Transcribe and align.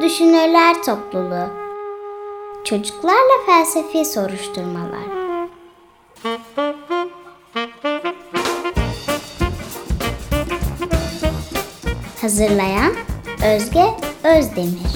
Düşünürler 0.00 0.82
Topluluğu 0.82 1.48
Çocuklarla 2.64 3.46
Felsefi 3.46 4.04
Soruşturmalar 4.04 5.02
Hazırlayan 12.20 12.92
Özge 13.46 13.84
Özdemir 14.24 14.92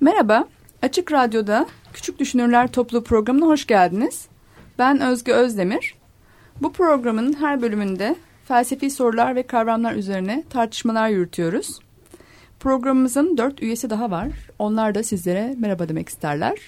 Merhaba, 0.00 0.44
Açık 0.82 1.12
Radyo'da 1.12 1.66
Küçük 1.92 2.18
Düşünürler 2.18 2.72
Topluluğu 2.72 3.04
programına 3.04 3.46
hoş 3.46 3.66
geldiniz. 3.66 4.28
Ben 4.78 5.00
Özge 5.00 5.32
Özdemir. 5.32 5.99
Bu 6.60 6.72
programın 6.72 7.32
her 7.32 7.62
bölümünde 7.62 8.16
felsefi 8.44 8.90
sorular 8.90 9.36
ve 9.36 9.42
kavramlar 9.42 9.94
üzerine 9.94 10.44
tartışmalar 10.50 11.08
yürütüyoruz. 11.08 11.78
Programımızın 12.60 13.36
dört 13.36 13.62
üyesi 13.62 13.90
daha 13.90 14.10
var. 14.10 14.28
Onlar 14.58 14.94
da 14.94 15.02
sizlere 15.02 15.54
merhaba 15.58 15.88
demek 15.88 16.08
isterler. 16.08 16.58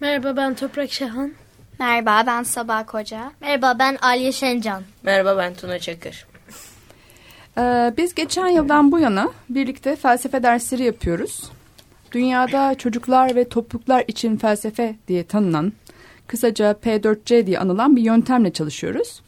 Merhaba 0.00 0.36
ben 0.36 0.54
Toprak 0.54 0.92
Şahan. 0.92 1.32
Merhaba 1.78 2.26
ben 2.26 2.42
Sabah 2.42 2.86
Koca. 2.86 3.32
Merhaba 3.40 3.78
ben 3.78 3.98
Aliye 4.02 4.32
Şencan. 4.32 4.82
Merhaba 5.02 5.38
ben 5.38 5.54
Tuna 5.54 5.78
Çakır. 5.78 6.26
Ee, 7.58 7.94
biz 7.96 8.14
geçen 8.14 8.48
yıldan 8.48 8.92
bu 8.92 8.98
yana 8.98 9.28
birlikte 9.48 9.96
felsefe 9.96 10.42
dersleri 10.42 10.84
yapıyoruz. 10.84 11.50
Dünyada 12.12 12.74
çocuklar 12.74 13.36
ve 13.36 13.48
topluluklar 13.48 14.04
için 14.08 14.36
felsefe 14.36 14.94
diye 15.08 15.26
tanınan, 15.26 15.72
kısaca 16.26 16.72
P4C 16.72 17.46
diye 17.46 17.58
anılan 17.58 17.96
bir 17.96 18.02
yöntemle 18.02 18.52
çalışıyoruz. 18.52 19.22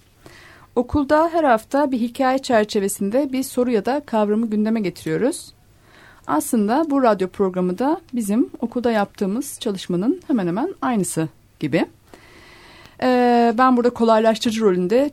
Okulda 0.76 1.28
her 1.32 1.44
hafta 1.44 1.90
bir 1.90 1.98
hikaye 1.98 2.38
çerçevesinde 2.38 3.32
bir 3.32 3.42
soru 3.42 3.70
ya 3.70 3.84
da 3.84 4.02
kavramı 4.06 4.50
gündeme 4.50 4.80
getiriyoruz. 4.80 5.52
Aslında 6.26 6.86
bu 6.90 7.02
radyo 7.02 7.28
programı 7.28 7.78
da 7.78 8.00
bizim 8.14 8.50
okulda 8.60 8.90
yaptığımız 8.90 9.60
çalışmanın 9.60 10.20
hemen 10.26 10.46
hemen 10.46 10.74
aynısı 10.82 11.28
gibi. 11.60 11.86
Ee, 13.02 13.54
ben 13.58 13.76
burada 13.76 13.90
kolaylaştırıcı 13.90 14.60
rolünde 14.60 15.10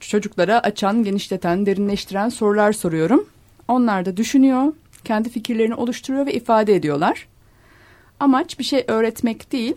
çocuklara 0.00 0.60
açan, 0.60 1.04
genişleten, 1.04 1.66
derinleştiren 1.66 2.28
sorular 2.28 2.72
soruyorum. 2.72 3.26
Onlar 3.68 4.04
da 4.04 4.16
düşünüyor, 4.16 4.72
kendi 5.04 5.28
fikirlerini 5.28 5.74
oluşturuyor 5.74 6.26
ve 6.26 6.32
ifade 6.32 6.74
ediyorlar. 6.74 7.28
Amaç 8.20 8.58
bir 8.58 8.64
şey 8.64 8.84
öğretmek 8.88 9.52
değil, 9.52 9.76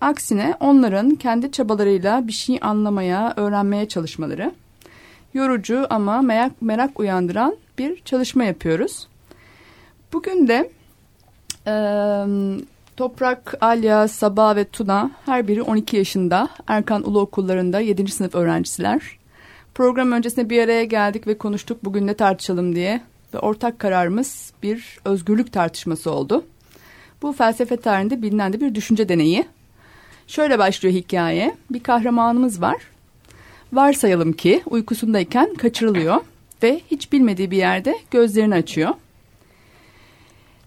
aksine 0.00 0.54
onların 0.60 1.14
kendi 1.14 1.52
çabalarıyla 1.52 2.26
bir 2.26 2.32
şey 2.32 2.58
anlamaya, 2.60 3.34
öğrenmeye 3.36 3.88
çalışmaları. 3.88 4.52
Yorucu 5.34 5.86
ama 5.90 6.22
merak, 6.22 6.62
merak 6.62 7.00
uyandıran 7.00 7.56
bir 7.78 8.00
çalışma 8.04 8.44
yapıyoruz. 8.44 9.08
Bugün 10.12 10.48
de 10.48 10.70
e, 11.66 11.74
Toprak, 12.96 13.54
Alya, 13.60 14.08
Sabah 14.08 14.56
ve 14.56 14.64
Tuna 14.64 15.10
her 15.26 15.48
biri 15.48 15.62
12 15.62 15.96
yaşında 15.96 16.48
Erkan 16.66 17.08
Ulu 17.08 17.20
Okullarında 17.20 17.80
7. 17.80 18.10
sınıf 18.10 18.34
öğrencisiler. 18.34 19.18
Program 19.74 20.12
öncesinde 20.12 20.50
bir 20.50 20.62
araya 20.62 20.84
geldik 20.84 21.26
ve 21.26 21.38
konuştuk 21.38 21.84
bugün 21.84 22.06
ne 22.06 22.14
tartışalım 22.14 22.74
diye 22.74 23.00
ve 23.34 23.38
ortak 23.38 23.78
kararımız 23.78 24.52
bir 24.62 24.98
özgürlük 25.04 25.52
tartışması 25.52 26.10
oldu. 26.10 26.44
Bu 27.22 27.32
felsefe 27.32 27.76
tarihinde 27.76 28.22
bilinen 28.22 28.52
de 28.52 28.60
bir 28.60 28.74
düşünce 28.74 29.08
deneyi. 29.08 29.46
Şöyle 30.28 30.58
başlıyor 30.58 30.94
hikaye. 30.94 31.56
Bir 31.70 31.82
kahramanımız 31.82 32.62
var. 32.62 32.76
Varsayalım 33.72 34.32
ki 34.32 34.62
uykusundayken 34.66 35.54
kaçırılıyor 35.54 36.16
ve 36.62 36.80
hiç 36.90 37.12
bilmediği 37.12 37.50
bir 37.50 37.56
yerde 37.56 37.98
gözlerini 38.10 38.54
açıyor. 38.54 38.94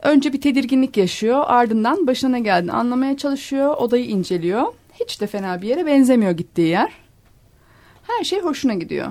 Önce 0.01 0.33
bir 0.33 0.41
tedirginlik 0.41 0.97
yaşıyor 0.97 1.43
ardından 1.47 2.07
başına 2.07 2.39
geldiğini 2.39 2.71
anlamaya 2.71 3.17
çalışıyor 3.17 3.77
odayı 3.77 4.05
inceliyor. 4.05 4.63
Hiç 4.99 5.21
de 5.21 5.27
fena 5.27 5.61
bir 5.61 5.67
yere 5.67 5.85
benzemiyor 5.85 6.31
gittiği 6.31 6.67
yer. 6.67 6.91
Her 8.07 8.23
şey 8.23 8.41
hoşuna 8.41 8.73
gidiyor. 8.73 9.07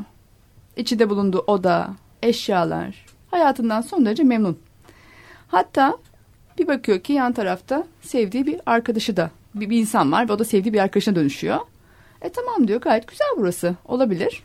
İçinde 0.77 1.11
bulunduğu 1.11 1.45
oda, 1.47 1.91
eşyalar, 2.23 3.07
hayatından 3.31 3.81
son 3.81 4.07
derece 4.07 4.23
memnun. 4.23 4.59
Hatta 5.49 5.99
bir 6.59 6.69
bakıyor 6.69 7.01
ki 7.01 7.13
yan 7.13 7.33
tarafta 7.33 7.87
sevdiği 8.03 8.47
bir 8.47 8.61
arkadaşı 8.67 9.17
da 9.17 9.31
bir, 9.55 9.71
bir 9.71 9.79
insan 9.79 10.13
var 10.13 10.29
ve 10.29 10.33
o 10.33 10.39
da 10.39 10.45
sevdiği 10.45 10.73
bir 10.73 10.79
arkadaşına 10.79 11.17
dönüşüyor. 11.17 11.59
E 12.23 12.29
tamam 12.29 12.69
diyor 12.69 12.81
gayet 12.81 13.09
güzel 13.09 13.29
burası 13.37 13.75
olabilir. 13.85 14.43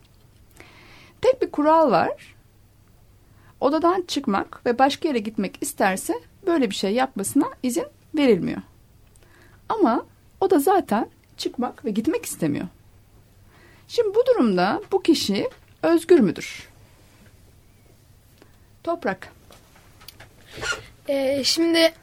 Tek 1.21 1.41
bir 1.41 1.51
kural 1.51 1.91
var. 1.91 2.35
Odadan 3.59 4.03
çıkmak 4.07 4.65
ve 4.65 4.79
başka 4.79 5.07
yere 5.07 5.19
gitmek 5.19 5.57
isterse 5.61 6.13
böyle 6.45 6.69
bir 6.69 6.75
şey 6.75 6.93
yapmasına 6.93 7.45
izin 7.63 7.87
verilmiyor. 8.15 8.61
Ama 9.69 10.05
o 10.41 10.49
da 10.49 10.59
zaten 10.59 11.09
çıkmak 11.37 11.85
ve 11.85 11.91
gitmek 11.91 12.25
istemiyor. 12.25 12.67
Şimdi 13.87 14.15
bu 14.15 14.25
durumda 14.25 14.81
bu 14.91 15.01
kişi 15.01 15.49
özgür 15.83 16.19
müdür? 16.19 16.69
Toprak. 18.83 19.33
Ee, 21.09 21.43
şimdi 21.43 21.93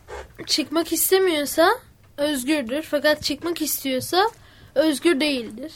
çıkmak 0.47 0.93
istemiyorsa 0.93 1.69
özgürdür. 2.17 2.83
Fakat 2.83 3.23
çıkmak 3.23 3.62
istiyorsa 3.62 4.31
özgür 4.75 5.21
değildir. 5.21 5.73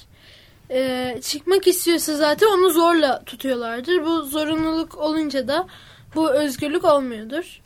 Ee, 0.70 1.18
çıkmak 1.22 1.66
istiyorsa 1.66 2.16
zaten 2.16 2.46
onu 2.46 2.70
zorla 2.70 3.24
tutuyorlardır. 3.24 4.04
Bu 4.04 4.22
zorunluluk 4.22 4.98
olunca 4.98 5.48
da 5.48 5.66
bu 6.14 6.30
özgürlük 6.30 6.84
olmuyordur. 6.84 7.60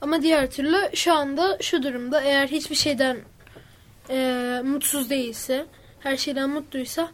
Ama 0.00 0.22
diğer 0.22 0.50
türlü 0.50 0.76
şu 0.94 1.14
anda 1.14 1.58
şu 1.60 1.82
durumda 1.82 2.20
eğer 2.20 2.48
hiçbir 2.48 2.74
şeyden 2.74 3.16
e, 4.10 4.60
mutsuz 4.64 5.10
değilse, 5.10 5.66
her 6.00 6.16
şeyden 6.16 6.50
mutluysa 6.50 7.10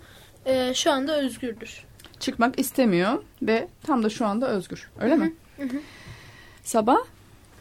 e, 0.46 0.74
şu 0.74 0.90
anda 0.92 1.16
özgürdür. 1.16 1.84
Çıkmak 2.20 2.58
istemiyor 2.58 3.22
ve 3.42 3.68
tam 3.86 4.02
da 4.02 4.10
şu 4.10 4.26
anda 4.26 4.48
özgür. 4.48 4.90
Öyle 5.00 5.16
mi? 5.16 5.34
Sabah? 6.62 6.98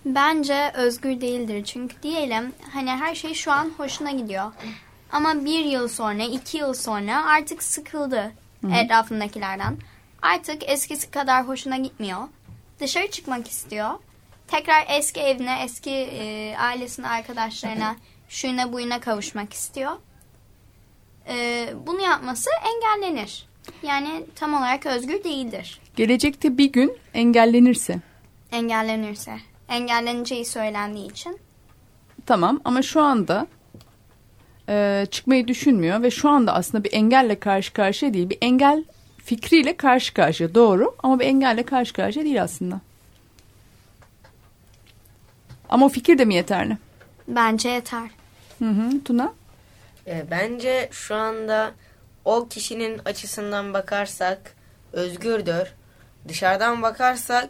Bence 0.06 0.72
özgür 0.76 1.22
değildir. 1.22 1.64
Çünkü 1.66 1.96
diyelim 2.04 2.54
hani 2.74 2.90
her 2.90 3.16
şey 3.16 3.34
şu 3.34 3.52
an 3.52 3.72
hoşuna 3.78 4.12
gidiyor. 4.12 4.52
Ama 5.12 5.46
bir 5.46 5.66
yıl 5.66 5.88
sonra, 5.88 6.24
iki 6.24 6.58
yıl 6.58 6.74
sonra 6.74 7.26
artık 7.26 7.64
sıkıldı 7.64 8.32
Hı 8.62 8.68
-hı. 8.68 8.84
etrafındakilerden. 8.84 9.78
Artık 10.22 10.70
eskisi 10.70 11.12
kadar 11.12 11.48
hoşuna 11.48 11.78
gitmiyor. 11.78 12.20
Dışarı 12.80 13.12
çıkmak 13.12 13.48
istiyor. 13.48 13.90
Tekrar 14.48 14.86
eski 14.90 15.20
evine, 15.20 15.64
eski 15.64 15.92
e, 15.92 16.56
ailesine, 16.58 17.08
arkadaşlarına, 17.08 17.96
şuyuna 18.30 18.74
buyuna 18.74 19.00
kavuşmak 19.00 19.54
istiyor. 19.54 19.92
E, 21.28 21.68
bunu 21.88 22.02
yapması 22.02 22.50
engellenir. 22.74 23.48
Yani 23.84 24.26
tam 24.36 24.54
olarak 24.54 24.86
özgür 24.86 25.24
değildir. 25.24 25.80
Gelecekte 25.96 26.58
bir 26.58 26.72
gün 26.72 26.98
engellenirse? 27.14 28.00
Engellenirse. 28.52 29.53
Engelleneceği 29.74 30.46
söylendiği 30.46 31.12
için. 31.12 31.40
Tamam 32.26 32.62
ama 32.66 32.82
şu 32.82 33.02
anda 33.02 33.48
e, 34.70 35.06
çıkmayı 35.12 35.48
düşünmüyor 35.48 36.02
ve 36.02 36.12
şu 36.12 36.30
anda 36.30 36.54
aslında 36.54 36.84
bir 36.84 36.94
engelle 36.94 37.40
karşı 37.40 37.74
karşıya 37.74 38.14
değil. 38.14 38.30
Bir 38.30 38.38
engel 38.42 38.84
fikriyle 39.18 39.78
karşı 39.78 40.14
karşıya 40.14 40.56
doğru 40.56 40.96
ama 41.04 41.20
bir 41.20 41.26
engelle 41.26 41.64
karşı 41.64 41.94
karşıya 41.94 42.26
değil 42.26 42.44
aslında. 42.44 42.82
Ama 45.70 45.86
o 45.86 45.90
fikir 45.90 46.18
de 46.18 46.26
mi 46.26 46.36
yeterli? 46.36 46.78
Bence 47.28 47.70
yeter. 47.70 48.10
Hı 48.60 48.70
hı. 48.70 49.04
Tuna? 49.06 49.34
E, 50.08 50.26
bence 50.32 50.90
şu 50.92 51.16
anda 51.16 51.72
o 52.26 52.48
kişinin 52.48 53.02
açısından 53.06 53.74
bakarsak 53.74 54.56
özgürdür. 54.94 55.74
Dışarıdan 56.28 56.82
bakarsak 56.82 57.50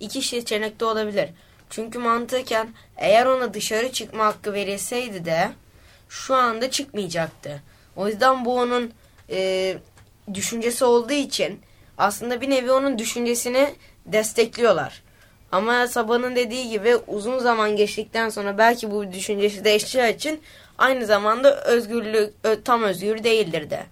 iki 0.00 0.22
seçenekte 0.22 0.84
olabilir. 0.84 1.30
Çünkü 1.70 1.98
mantıken 1.98 2.68
eğer 2.96 3.26
ona 3.26 3.54
dışarı 3.54 3.92
çıkma 3.92 4.26
hakkı 4.26 4.52
verilseydi 4.52 5.24
de 5.24 5.50
şu 6.08 6.34
anda 6.34 6.70
çıkmayacaktı. 6.70 7.62
O 7.96 8.08
yüzden 8.08 8.44
bu 8.44 8.54
onun 8.54 8.92
e, 9.30 9.76
düşüncesi 10.34 10.84
olduğu 10.84 11.12
için 11.12 11.60
aslında 11.98 12.40
bir 12.40 12.50
nevi 12.50 12.72
onun 12.72 12.98
düşüncesini 12.98 13.74
destekliyorlar. 14.06 15.02
Ama 15.52 15.86
Sabah'ın 15.86 16.36
dediği 16.36 16.70
gibi 16.70 16.96
uzun 16.96 17.38
zaman 17.38 17.76
geçtikten 17.76 18.28
sonra 18.28 18.58
belki 18.58 18.90
bu 18.90 19.12
düşüncesi 19.12 19.64
değişeceği 19.64 20.14
için 20.14 20.40
aynı 20.78 21.06
zamanda 21.06 21.64
özgürlük 21.64 22.34
tam 22.64 22.82
özgür 22.82 23.24
değildir 23.24 23.70
de. 23.70 23.86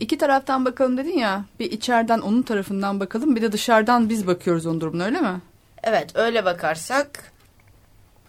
İki 0.00 0.18
taraftan 0.18 0.64
bakalım 0.64 0.96
dedin 0.96 1.18
ya. 1.18 1.44
Bir 1.60 1.72
içeriden 1.72 2.18
onun 2.18 2.42
tarafından 2.42 3.00
bakalım 3.00 3.36
bir 3.36 3.42
de 3.42 3.52
dışarıdan 3.52 4.08
biz 4.08 4.26
bakıyoruz 4.26 4.66
onun 4.66 4.80
durumuna 4.80 5.04
öyle 5.04 5.20
mi? 5.20 5.40
Evet 5.88 6.10
öyle 6.14 6.44
bakarsak 6.44 7.32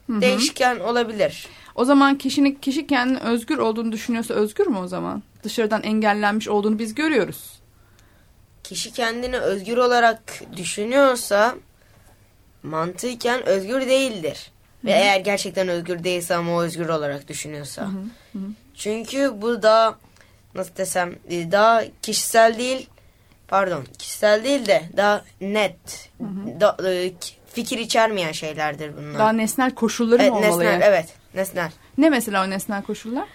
Hı-hı. 0.07 0.21
değişken 0.21 0.79
olabilir. 0.79 1.47
O 1.75 1.85
zaman 1.85 2.17
kişinin 2.17 2.55
kişi 2.55 2.87
kendini 2.87 3.19
özgür 3.19 3.57
olduğunu 3.57 3.91
düşünüyorsa 3.91 4.33
özgür 4.33 4.67
mü 4.67 4.77
o 4.77 4.87
zaman? 4.87 5.23
Dışarıdan 5.43 5.83
engellenmiş 5.83 6.47
olduğunu 6.47 6.79
biz 6.79 6.95
görüyoruz. 6.95 7.59
kişi 8.63 8.93
kendini 8.93 9.37
özgür 9.37 9.77
olarak 9.77 10.43
düşünüyorsa 10.57 11.55
mantıken 12.63 13.45
özgür 13.45 13.81
değildir. 13.81 14.51
Ve 14.85 14.91
eğer 14.91 15.19
gerçekten 15.19 15.67
özgür 15.67 16.03
değilse 16.03 16.35
ama 16.35 16.55
o 16.55 16.61
özgür 16.61 16.89
olarak 16.89 17.27
düşünüyorsa. 17.27 17.89
Çünkü 18.75 19.41
bu 19.41 19.61
daha 19.63 19.95
nasıl 20.55 20.75
desem 20.75 21.15
e, 21.29 21.51
daha 21.51 21.83
kişisel 22.01 22.57
değil 22.57 22.89
pardon 23.47 23.83
kişisel 23.99 24.43
değil 24.43 24.65
de 24.65 24.83
daha 24.97 25.25
net 25.41 26.09
da- 26.59 26.77
e, 26.89 27.11
fikir 27.53 27.77
içermeyen 27.77 28.31
şeylerdir 28.31 28.97
bunlar. 28.97 29.19
Daha 29.19 29.31
nesnel 29.31 29.71
koşulları 29.75 30.21
Evet, 30.21 30.31
mı 30.31 30.37
olmalı? 30.37 30.51
nesnel, 30.59 30.71
yani? 30.73 30.83
evet 30.83 31.07
nesnel. 31.33 31.71
Ne 31.97 32.09
mesela 32.09 32.43
o 32.45 32.49
nesnel 32.49 32.83
koşullar? 32.83 33.27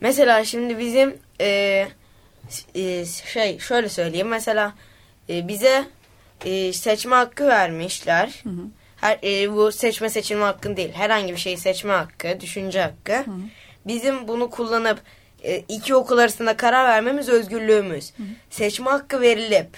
Mesela 0.00 0.44
şimdi 0.44 0.78
bizim 0.78 1.16
e, 1.40 1.88
e, 2.74 3.04
şey 3.06 3.58
şöyle 3.58 3.88
söyleyeyim 3.88 4.28
mesela 4.28 4.72
e, 5.28 5.48
bize 5.48 5.84
e, 6.44 6.72
seçme 6.72 7.16
hakkı 7.16 7.46
vermişler. 7.46 8.42
Her 8.96 9.18
e, 9.24 9.52
bu 9.52 9.72
seçme 9.72 10.08
seçilme 10.08 10.44
hakkı 10.44 10.76
değil. 10.76 10.92
Herhangi 10.92 11.32
bir 11.32 11.36
şeyi 11.40 11.56
seçme 11.58 11.92
hakkı, 11.92 12.40
düşünce 12.40 12.80
hakkı. 12.82 13.24
Bizim 13.86 14.28
bunu 14.28 14.50
kullanıp 14.50 15.00
e, 15.44 15.58
iki 15.58 15.94
okul 15.94 16.18
arasında 16.18 16.56
karar 16.56 16.88
vermemiz 16.88 17.28
özgürlüğümüz. 17.28 18.12
Seçme 18.50 18.90
hakkı 18.90 19.20
verilip 19.20 19.68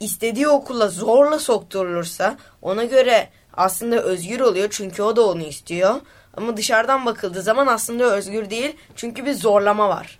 istediği 0.00 0.48
okula 0.48 0.88
zorla 0.88 1.38
sokturulursa 1.38 2.36
ona 2.62 2.84
göre 2.84 3.28
aslında 3.54 4.02
özgür 4.02 4.40
oluyor 4.40 4.68
çünkü 4.70 5.02
o 5.02 5.16
da 5.16 5.26
onu 5.26 5.42
istiyor. 5.42 6.00
Ama 6.36 6.56
dışarıdan 6.56 7.06
bakıldığı 7.06 7.42
zaman 7.42 7.66
aslında 7.66 8.04
özgür 8.04 8.50
değil 8.50 8.76
çünkü 8.96 9.26
bir 9.26 9.34
zorlama 9.34 9.88
var. 9.88 10.18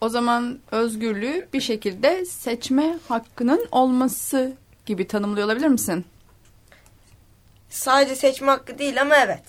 O 0.00 0.08
zaman 0.08 0.58
özgürlüğü 0.70 1.48
bir 1.52 1.60
şekilde 1.60 2.24
seçme 2.24 2.98
hakkının 3.08 3.66
olması 3.72 4.52
gibi 4.86 5.06
tanımlıyor 5.08 5.46
olabilir 5.46 5.68
misin? 5.68 6.04
Sadece 7.68 8.16
seçme 8.16 8.46
hakkı 8.46 8.78
değil 8.78 9.00
ama 9.00 9.16
evet. 9.16 9.42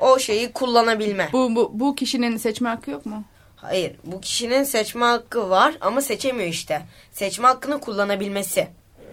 O 0.00 0.18
şeyi 0.18 0.52
kullanabilme. 0.52 1.28
Bu, 1.32 1.56
bu, 1.56 1.70
bu 1.74 1.94
kişinin 1.94 2.36
seçme 2.36 2.68
hakkı 2.68 2.90
yok 2.90 3.06
mu? 3.06 3.24
Hayır 3.56 3.96
bu 4.04 4.20
kişinin 4.20 4.64
seçme 4.64 5.04
hakkı 5.04 5.50
var 5.50 5.74
ama 5.80 6.00
seçemiyor 6.00 6.48
işte. 6.48 6.82
Seçme 7.12 7.46
hakkını 7.46 7.80
kullanabilmesi. 7.80 8.68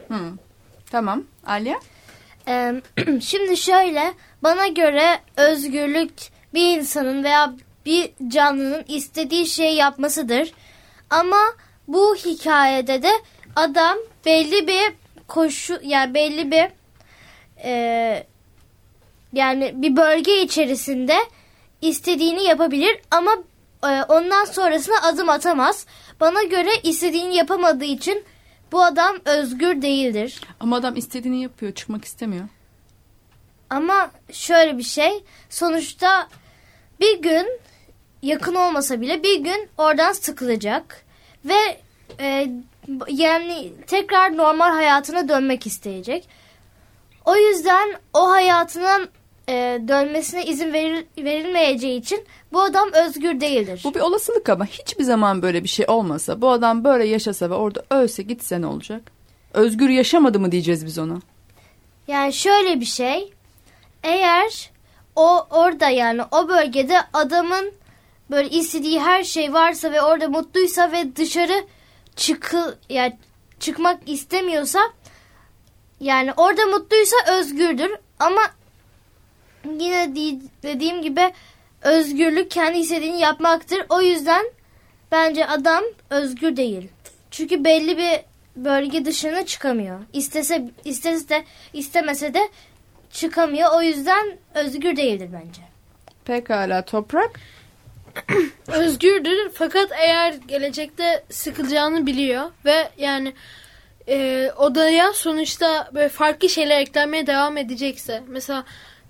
Hı. 0.08 0.34
Tamam. 0.92 1.24
Alya? 1.46 1.80
Ee, 2.48 2.82
şimdi 3.22 3.58
şöyle 3.58 4.14
bana 4.44 4.68
göre 4.68 5.20
özgürlük 5.38 6.14
bir 6.54 6.78
insanın 6.78 7.24
veya 7.24 7.54
bir 7.86 8.12
canlının 8.28 8.86
istediği 8.88 9.48
şeyi 9.48 9.76
yapmasıdır. 9.76 10.52
Ama 11.10 11.40
bu 11.88 12.16
hikayede 12.16 13.04
de 13.04 13.12
adam 13.56 13.98
belli 14.26 14.68
bir 14.68 14.94
koşu 15.28 15.80
yani 15.84 16.14
belli 16.14 16.52
bir 16.52 16.68
e, 17.64 18.28
yani 19.34 19.74
bir 19.76 19.96
bölge 19.96 20.42
içerisinde 20.42 21.16
istediğini 21.82 22.44
yapabilir 22.44 23.00
ama 23.12 23.32
e, 23.84 24.04
ondan 24.04 24.46
sonrasına 24.46 24.96
adım 25.04 25.30
atamaz. 25.30 25.86
Bana 26.20 26.44
göre 26.44 26.70
istediğini 26.84 27.36
yapamadığı 27.36 27.86
için 27.86 28.24
bu 28.72 28.84
adam 28.84 29.18
özgür 29.26 29.82
değildir. 29.82 30.42
Ama 30.60 30.76
adam 30.76 30.96
istediğini 30.96 31.42
yapıyor. 31.42 31.72
Çıkmak 31.72 32.06
istemiyor. 32.06 32.48
Ama 33.70 34.12
şöyle 34.32 34.78
bir 34.78 34.84
şey. 34.84 35.24
Sonuçta 35.50 36.28
bir 37.00 37.22
gün 37.22 37.60
yakın 38.22 38.56
olmasa 38.56 39.02
bile 39.02 39.24
bir 39.24 39.40
gün 39.40 39.70
oradan 39.78 40.12
sıkılacak. 40.12 41.06
Ve 41.46 41.82
e, 42.20 42.50
yani 43.10 43.74
tekrar 43.88 44.38
normal 44.38 44.72
hayatına 44.72 45.30
dönmek 45.30 45.68
isteyecek. 45.68 46.30
O 47.26 47.36
yüzden 47.36 47.96
o 48.14 48.32
hayatının 48.32 49.10
e, 49.50 49.82
dönmesine 49.88 50.46
izin 50.46 50.74
veril, 50.74 51.06
verilmeyeceği 51.18 52.00
için 52.00 52.26
bu 52.54 52.62
adam 52.62 52.90
özgür 52.94 53.42
değildir. 53.42 53.82
Bu 53.84 53.94
bir 53.94 54.00
olasılık 54.00 54.50
ama 54.50 54.66
hiçbir 54.66 55.04
zaman 55.04 55.42
böyle 55.42 55.64
bir 55.64 55.70
şey 55.70 55.86
olmasa, 55.90 56.42
bu 56.42 56.50
adam 56.50 56.84
böyle 56.84 57.06
yaşasa 57.06 57.50
ve 57.50 57.54
orada 57.54 57.84
ölse 57.92 58.24
gitse 58.24 58.62
ne 58.62 58.66
olacak? 58.66 59.02
Özgür 59.54 59.90
yaşamadı 59.90 60.40
mı 60.40 60.52
diyeceğiz 60.52 60.86
biz 60.86 61.00
ona? 61.00 61.20
Yani 62.08 62.34
şöyle 62.34 62.80
bir 62.80 62.86
şey. 62.86 63.34
Eğer 64.04 64.72
o 65.16 65.48
orada 65.50 65.90
yani 65.90 66.22
o 66.32 66.50
bölgede 66.50 66.98
adamın 67.14 67.72
böyle 68.32 68.50
istediği 68.50 69.00
her 69.00 69.24
şey 69.24 69.54
varsa 69.54 69.92
ve 69.92 70.02
orada 70.02 70.30
mutluysa 70.30 70.92
ve 70.92 71.16
dışarı 71.16 71.66
çıkı 72.16 72.78
yani 72.90 73.18
çıkmak 73.60 74.10
istemiyorsa 74.10 74.80
yani 76.00 76.34
orada 76.38 76.66
mutluysa 76.66 77.16
özgürdür 77.32 77.92
ama 78.20 78.42
yine 79.80 80.16
de- 80.16 80.46
dediğim 80.64 81.02
gibi 81.02 81.34
özgürlük 81.82 82.52
kendi 82.52 82.78
istediğini 82.78 83.20
yapmaktır. 83.20 83.86
O 83.90 84.02
yüzden 84.02 84.46
bence 85.12 85.48
adam 85.48 85.84
özgür 86.10 86.56
değil. 86.56 86.90
Çünkü 87.32 87.64
belli 87.64 87.98
bir 87.98 88.20
bölge 88.56 89.06
dışına 89.06 89.46
çıkamıyor. 89.46 90.00
İstese 90.14 90.72
istese 90.86 91.30
de 91.30 91.44
istemese 91.74 92.34
de 92.34 92.50
çıkamıyor. 93.12 93.70
O 93.76 93.82
yüzden 93.82 94.38
özgür 94.56 94.96
değildir 94.96 95.30
bence. 95.34 95.62
Pekala 96.26 96.86
toprak. 96.86 97.40
özgürdür 98.68 99.52
fakat 99.54 99.92
eğer 100.02 100.34
gelecekte 100.48 101.24
sıkılacağını 101.30 102.06
biliyor 102.06 102.52
ve 102.66 102.90
yani 102.98 103.34
e, 104.10 104.50
odaya 104.58 105.14
sonuçta 105.14 105.90
böyle 105.94 106.10
farklı 106.10 106.50
şeyler 106.50 106.80
eklenmeye 106.80 107.28
devam 107.28 107.58
edecekse 107.58 108.24
mesela 108.28 108.64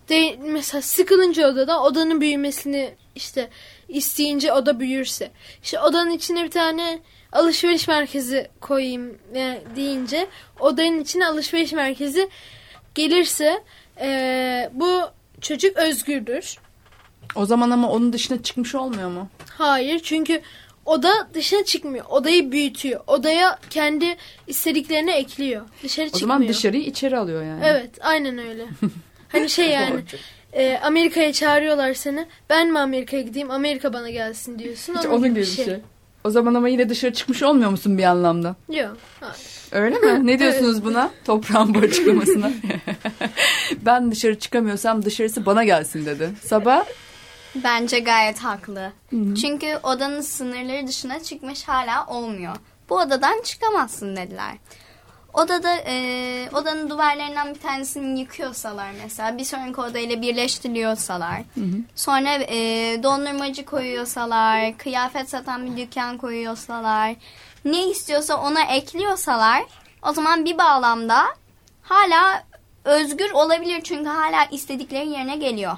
de, 0.10 0.38
mesela 0.42 0.82
sıkılınca 0.82 1.48
odada 1.48 1.84
odanın 1.84 2.22
büyümesini 2.22 2.96
işte 3.16 3.50
isteyince 3.88 4.54
oda 4.54 4.80
büyürse 4.80 5.32
işte 5.64 5.80
odanın 5.80 6.12
içine 6.12 6.44
bir 6.44 6.52
tane 6.52 7.00
alışveriş 7.32 7.88
merkezi 7.88 8.48
koyayım 8.62 9.18
yani 9.36 9.60
deyince 9.76 10.28
odanın 10.60 11.00
içine 11.02 11.28
alışveriş 11.28 11.74
merkezi 11.74 12.30
gelirse 12.96 13.64
e, 14.02 14.70
bu 14.74 15.02
çocuk 15.42 15.78
özgürdür. 15.78 16.58
O 17.36 17.46
zaman 17.46 17.72
ama 17.72 17.90
onun 17.92 18.14
dışına 18.14 18.44
çıkmış 18.44 18.76
olmuyor 18.76 19.10
mu? 19.10 19.30
Hayır 19.58 20.00
çünkü 20.00 20.42
oda 20.86 21.28
dışına 21.34 21.64
çıkmıyor. 21.64 22.06
Odayı 22.10 22.52
büyütüyor. 22.52 23.02
Odaya 23.08 23.60
kendi 23.70 24.18
istediklerini 24.48 25.12
ekliyor. 25.12 25.66
Dışarı 25.84 26.06
O 26.06 26.10
çıkmıyor. 26.10 26.38
zaman 26.38 26.48
dışarıyı 26.48 26.84
içeri 26.84 27.18
alıyor 27.18 27.44
yani. 27.44 27.62
Evet 27.66 27.90
aynen 28.02 28.38
öyle. 28.38 28.66
hani 29.30 29.50
şey 29.50 29.70
yani 29.70 30.04
e, 30.54 30.78
Amerika'ya 30.84 31.34
çağırıyorlar 31.34 31.94
seni. 31.94 32.26
Ben 32.50 32.72
mi 32.72 32.80
Amerika'ya 32.80 33.24
gideyim 33.24 33.52
Amerika 33.52 33.94
bana 33.94 34.10
gelsin 34.10 34.60
diyorsun. 34.60 34.96
Hiç 34.98 35.06
onun 35.06 35.30
gibi 35.30 35.36
bir 35.40 35.46
şey. 35.46 35.80
O 36.24 36.30
zaman 36.30 36.54
ama 36.54 36.70
yine 36.70 36.90
dışarı 36.90 37.14
çıkmış 37.14 37.44
olmuyor 37.44 37.70
musun 37.70 37.98
bir 37.98 38.04
anlamda? 38.04 38.56
Yok. 38.70 38.98
Öyle 39.72 40.00
mi? 40.00 40.28
Ne 40.28 40.40
diyorsunuz 40.40 40.86
buna? 40.86 41.12
Toprağın 41.26 41.74
bu 41.74 41.80
açıklamasına. 41.80 42.52
ben 43.82 44.12
dışarı 44.12 44.40
çıkamıyorsam 44.40 45.06
dışarısı 45.06 45.46
bana 45.46 45.64
gelsin 45.64 46.06
dedi. 46.06 46.30
Sabah 46.44 46.86
Bence 47.56 48.00
gayet 48.00 48.40
haklı. 48.40 48.92
Çünkü 49.12 49.80
odanın 49.84 50.22
sınırları 50.22 50.88
dışına 50.88 51.24
çıkmış 51.24 51.64
hala 51.64 52.06
olmuyor. 52.06 52.56
Bu 52.90 52.96
odadan 52.96 53.42
çıkamazsın 53.44 54.16
dediler. 54.16 54.54
Odada 55.38 55.76
e, 55.88 56.50
odanın 56.54 56.90
duvarlarından 56.90 57.54
bir 57.54 57.60
tanesini 57.60 58.20
yıkıyorsalar 58.20 58.92
mesela 59.04 59.38
bir 59.38 59.44
sonraki 59.44 59.82
odayla 59.82 60.22
birleştiriyorsalar 60.22 61.42
sonra 61.96 62.30
e, 62.34 62.58
dondurmacı 63.04 63.66
koyuyorsalar 63.66 64.78
kıyafet 64.78 65.30
satan 65.30 65.66
bir 65.66 65.78
dükkan 65.78 66.18
koyuyorsalar 66.18 67.16
ne 67.66 67.90
istiyorsa 67.90 68.38
ona 68.38 68.62
ekliyorsalar 68.64 69.64
o 70.10 70.14
zaman 70.14 70.46
bir 70.46 70.58
bağlamda 70.58 71.20
hala 71.82 72.44
özgür 72.84 73.32
olabilir 73.32 73.82
çünkü 73.84 74.10
hala 74.10 74.46
istedikleri 74.52 75.10
yerine 75.10 75.36
geliyor. 75.36 75.78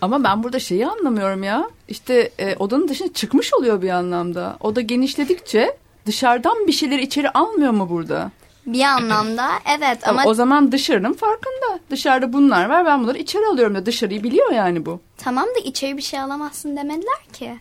ama 0.00 0.24
ben 0.24 0.42
burada 0.42 0.58
şeyi 0.58 0.86
anlamıyorum 0.86 1.42
ya. 1.42 1.70
İşte 1.88 2.30
e, 2.38 2.56
odanın 2.56 2.88
dışına 2.88 3.12
çıkmış 3.12 3.54
oluyor 3.54 3.82
bir 3.82 3.90
anlamda. 3.90 4.56
Oda 4.60 4.80
genişledikçe 4.80 5.76
dışarıdan 6.06 6.66
bir 6.66 6.72
şeyleri 6.72 7.02
içeri 7.02 7.30
almıyor 7.30 7.72
mu 7.72 7.90
burada? 7.90 8.30
Bir 8.72 8.82
anlamda 8.82 9.50
evet 9.78 10.08
ama 10.08 10.24
o 10.26 10.34
zaman 10.34 10.72
dışarının 10.72 11.12
farkında. 11.12 11.78
Dışarıda 11.90 12.32
bunlar 12.32 12.68
var 12.68 12.86
ben 12.86 13.02
bunları 13.02 13.18
içeri 13.18 13.46
alıyorum 13.46 13.74
da 13.74 13.86
dışarıyı 13.86 14.22
biliyor 14.22 14.52
yani 14.52 14.86
bu. 14.86 15.00
tamam 15.18 15.44
da 15.44 15.58
içeri 15.64 15.96
bir 15.96 16.02
şey 16.02 16.20
alamazsın 16.20 16.76
demediler 16.76 17.18
ki. 17.32 17.56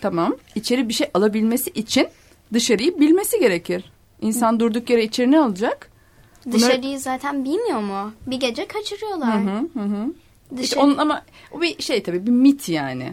Tamam. 0.00 0.36
İçeri 0.54 0.88
bir 0.88 0.94
şey 0.94 1.10
alabilmesi 1.14 1.70
için 1.70 2.08
dışarıyı 2.52 3.00
bilmesi 3.00 3.38
gerekir. 3.40 3.92
İnsan 4.20 4.60
durduk 4.60 4.90
yere 4.90 5.04
içeri 5.04 5.30
ne 5.30 5.40
alacak? 5.40 5.90
Bunlar- 6.46 6.58
Dışarıyı 6.58 6.98
zaten 7.00 7.44
bilmiyor 7.44 7.80
mu? 7.80 8.12
Bir 8.26 8.40
gece 8.40 8.66
kaçırıyorlar. 8.66 9.34
Hı 9.44 9.50
hı 9.74 9.80
hı. 9.80 10.12
Dışarı... 10.50 10.62
İşte 10.64 10.80
onun 10.80 10.96
ama 10.98 11.22
o 11.52 11.62
bir 11.62 11.82
şey 11.82 12.02
tabii 12.02 12.26
bir 12.26 12.30
mit 12.30 12.68
yani. 12.68 13.12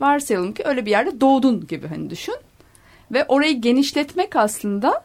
Varsayalım 0.00 0.54
ki 0.54 0.62
öyle 0.66 0.86
bir 0.86 0.90
yerde 0.90 1.20
doğdun 1.20 1.66
gibi 1.66 1.88
hani 1.88 2.10
düşün. 2.10 2.34
Ve 3.12 3.24
orayı 3.24 3.60
genişletmek 3.60 4.36
aslında 4.36 5.04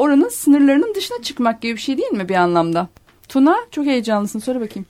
oranın 0.00 0.28
sınırlarının 0.28 0.94
dışına 0.94 1.22
çıkmak 1.22 1.62
gibi 1.62 1.76
bir 1.76 1.80
şey 1.80 1.98
değil 1.98 2.12
mi 2.12 2.28
bir 2.28 2.34
anlamda? 2.34 2.88
Tuna 3.28 3.56
çok 3.70 3.86
heyecanlısın. 3.86 4.38
Söyle 4.38 4.60
bakayım. 4.60 4.86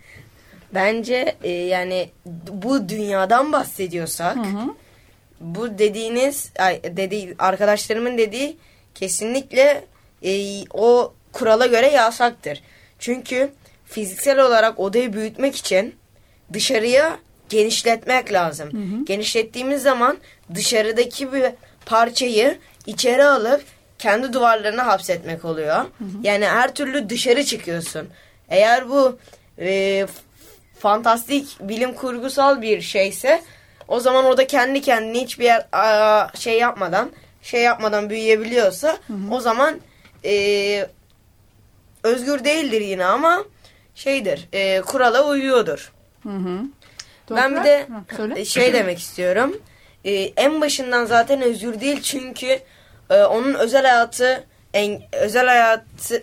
Bence 0.74 1.36
e, 1.42 1.50
yani 1.50 2.10
bu 2.52 2.88
dünyadan 2.88 3.52
bahsediyorsak 3.52 4.36
bu 5.40 5.78
dediğiniz 5.78 6.50
ay, 6.58 6.82
dedi 6.96 7.34
arkadaşlarımın 7.38 8.18
dediği 8.18 8.56
kesinlikle 8.94 9.84
e, 10.22 10.62
o 10.70 11.12
kurala 11.32 11.66
göre 11.66 11.86
yasaktır. 11.86 12.62
Çünkü 12.98 13.50
fiziksel 13.84 14.38
olarak 14.38 14.80
odayı 14.80 15.12
büyütmek 15.12 15.56
için 15.56 15.94
dışarıya 16.52 17.18
genişletmek 17.48 18.32
lazım. 18.32 18.70
Genişlettiğimiz 19.04 19.82
zaman 19.82 20.18
dışarıdaki 20.54 21.32
bir 21.32 21.44
parçayı 21.86 22.58
içeri 22.86 23.24
alıp 23.24 23.64
kendi 24.00 24.32
duvarlarına 24.32 24.86
hapsetmek 24.86 25.44
oluyor. 25.44 25.84
Yani 26.22 26.46
her 26.46 26.74
türlü 26.74 27.08
dışarı 27.08 27.44
çıkıyorsun. 27.44 28.08
Eğer 28.48 28.90
bu 28.90 29.18
e, 29.58 30.06
fantastik 30.78 31.56
bilim 31.60 31.94
kurgusal 31.94 32.62
bir 32.62 32.80
şeyse 32.80 33.42
o 33.88 34.00
zaman 34.00 34.24
o 34.24 34.36
da 34.36 34.46
kendi 34.46 34.80
kendine 34.80 35.20
hiçbir 35.20 35.44
yer 35.44 35.66
aa, 35.72 36.28
şey 36.36 36.58
yapmadan 36.58 37.10
şey 37.42 37.62
yapmadan 37.62 38.10
büyüyebiliyorsa 38.10 38.98
o 39.30 39.40
zaman 39.40 39.80
e, 40.24 40.86
özgür 42.02 42.44
değildir 42.44 42.80
yine 42.80 43.04
ama 43.04 43.44
şeydir 43.94 44.48
e, 44.52 44.80
kurala 44.80 45.28
uyuyordur. 45.28 45.92
Hı 46.22 46.28
hı. 46.28 46.60
Ben 47.30 47.56
bir 47.56 47.64
de 47.64 47.86
söyle. 48.16 48.44
şey 48.44 48.72
demek 48.72 48.98
istiyorum. 48.98 49.62
E, 50.04 50.12
en 50.12 50.60
başından 50.60 51.04
zaten 51.04 51.42
özgür 51.42 51.80
değil 51.80 52.02
çünkü 52.02 52.58
e, 53.10 53.14
onun 53.24 53.54
özel 53.54 53.82
hayatı 53.82 54.44
en, 54.74 55.02
özel 55.12 55.46
hayatı 55.46 56.22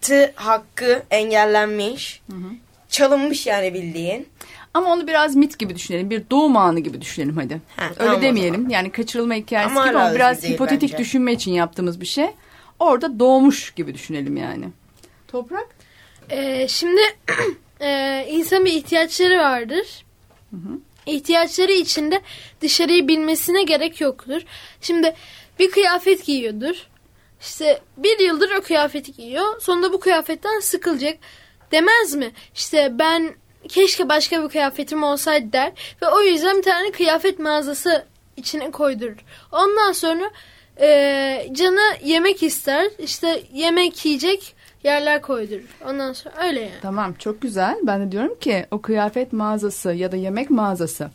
tı 0.00 0.32
hakkı 0.34 1.02
engellenmiş. 1.10 2.22
Çalınmış 2.88 3.46
yani 3.46 3.74
bildiğin. 3.74 4.28
Ama 4.74 4.92
onu 4.92 5.06
biraz 5.06 5.36
mit 5.36 5.58
gibi 5.58 5.74
düşünelim. 5.74 6.10
Bir 6.10 6.22
doğum 6.30 6.56
anı 6.56 6.80
gibi 6.80 7.00
düşünelim 7.00 7.36
hadi. 7.36 7.60
Ha, 7.76 7.84
Öyle 7.84 7.94
tamam 7.98 8.22
demeyelim. 8.22 8.70
Yani 8.70 8.92
kaçırılma 8.92 9.34
hikayesi 9.34 9.70
Ama 9.70 9.86
gibi 9.88 9.98
ama 9.98 10.14
biraz 10.14 10.44
hipotetik 10.44 10.92
bence. 10.92 10.98
düşünme 10.98 11.32
için 11.32 11.52
yaptığımız 11.52 12.00
bir 12.00 12.06
şey. 12.06 12.26
Orada 12.78 13.18
doğmuş 13.18 13.70
gibi 13.70 13.94
düşünelim 13.94 14.36
yani. 14.36 14.64
Toprak? 15.28 15.66
Ee, 16.30 16.68
şimdi 16.68 17.00
e, 17.80 18.26
insan 18.30 18.64
bir 18.64 18.72
ihtiyaçları 18.72 19.38
vardır. 19.38 20.04
İhtiyaçları 21.06 21.72
içinde 21.72 22.20
dışarıyı 22.60 23.08
bilmesine 23.08 23.62
gerek 23.62 24.00
yoktur. 24.00 24.42
Şimdi 24.80 25.14
bir 25.62 25.70
kıyafet 25.70 26.26
giyiyordur. 26.26 26.86
İşte 27.40 27.80
bir 27.96 28.18
yıldır 28.18 28.50
o 28.50 28.62
kıyafeti 28.62 29.12
giyiyor. 29.12 29.60
Sonunda 29.60 29.92
bu 29.92 30.00
kıyafetten 30.00 30.60
sıkılacak. 30.60 31.18
Demez 31.72 32.14
mi? 32.14 32.30
İşte 32.54 32.98
ben 32.98 33.34
keşke 33.68 34.08
başka 34.08 34.44
bir 34.44 34.48
kıyafetim 34.48 35.02
olsaydı 35.02 35.52
der. 35.52 35.72
Ve 36.02 36.08
o 36.08 36.20
yüzden 36.20 36.56
bir 36.56 36.62
tane 36.62 36.90
kıyafet 36.90 37.38
mağazası 37.38 38.04
içine 38.36 38.70
koydurur. 38.70 39.16
Ondan 39.52 39.92
sonra 39.92 40.30
e, 40.80 41.48
canı 41.52 41.96
yemek 42.04 42.42
ister. 42.42 42.90
İşte 42.98 43.42
yemek 43.52 44.04
yiyecek 44.04 44.54
yerler 44.84 45.22
koydurur. 45.22 45.76
Ondan 45.88 46.12
sonra 46.12 46.34
öyle 46.46 46.60
yani. 46.60 46.80
Tamam 46.82 47.14
çok 47.14 47.42
güzel. 47.42 47.76
Ben 47.82 48.06
de 48.06 48.12
diyorum 48.12 48.38
ki 48.38 48.66
o 48.70 48.82
kıyafet 48.82 49.32
mağazası 49.32 49.92
ya 49.92 50.12
da 50.12 50.16
yemek 50.16 50.50
mağazası 50.50 51.10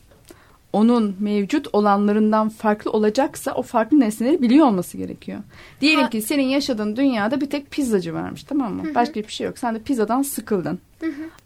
onun 0.78 1.16
mevcut 1.20 1.68
olanlarından 1.74 2.50
farklı 2.50 2.92
olacaksa 2.92 3.54
o 3.54 3.62
farklı 3.62 4.00
nesneleri 4.00 4.42
biliyor 4.42 4.68
olması 4.68 4.98
gerekiyor. 4.98 5.40
Diyelim 5.82 6.04
Ha- 6.04 6.10
ki 6.10 6.22
senin 6.22 6.44
yaşadığın 6.48 6.96
dünyada 6.96 7.42
bir 7.42 7.50
tek 7.50 7.72
pizzacı 7.72 8.14
varmış 8.14 8.44
tamam 8.44 8.74
mı? 8.74 8.84
Başka 8.96 9.16
bir 9.16 9.28
şey 9.32 9.48
yok. 9.48 9.58
Sen 9.58 9.76
de 9.76 9.80
pizzadan 9.80 10.22
sıkıldın. 10.22 10.80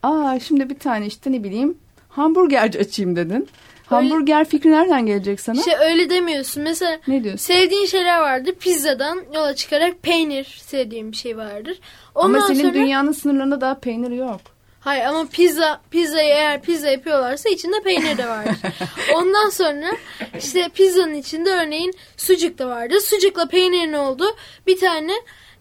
Aa 0.04 0.40
şimdi 0.40 0.70
bir 0.70 0.80
tane 0.80 1.06
işte 1.06 1.32
ne 1.32 1.44
bileyim 1.44 1.78
hamburgerci 2.10 2.80
açayım 2.80 3.16
dedin. 3.16 3.48
Hamburger 3.86 4.46
fikri 4.46 4.72
nereden 4.72 5.06
gelecek 5.06 5.40
sana? 5.40 5.60
İşte 5.60 5.78
öyle 5.78 6.10
demiyorsun. 6.10 6.64
Mesela 6.64 7.00
Ne 7.08 7.24
diyorsun? 7.24 7.38
sevdiğin 7.54 7.86
şeyler 7.86 8.20
vardır. 8.20 8.56
Pizzadan 8.60 9.20
yola 9.36 9.56
çıkarak 9.56 10.04
peynir 10.04 10.62
sevdiğim 10.66 11.12
bir 11.12 11.18
şey 11.18 11.38
vardır. 11.38 11.80
Ama 12.16 12.28
Ondan 12.28 12.48
senin 12.48 12.62
sonra 12.62 12.74
dünyanın 12.74 13.12
sınırlarında 13.12 13.62
daha 13.62 13.80
peynir 13.80 14.12
yok. 14.12 14.42
Hayır 14.82 15.06
ama 15.06 15.26
pizza 15.28 15.82
pizzayı 15.92 16.30
eğer 16.30 16.62
pizza 16.62 16.90
yapıyorlarsa 16.90 17.50
içinde 17.50 17.82
peynir 17.84 18.18
de 18.18 18.28
vardır. 18.28 18.56
Ondan 19.16 19.50
sonra 19.50 19.92
işte 20.38 20.70
pizzanın 20.70 21.14
içinde 21.14 21.50
örneğin 21.50 21.94
sucuk 22.18 22.58
da 22.58 22.68
vardır. 22.68 23.00
Sucukla 23.00 23.48
peynirin 23.48 23.94
oldu. 23.94 24.26
Bir 24.68 24.80
tane 24.80 25.14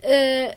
e, 0.04 0.48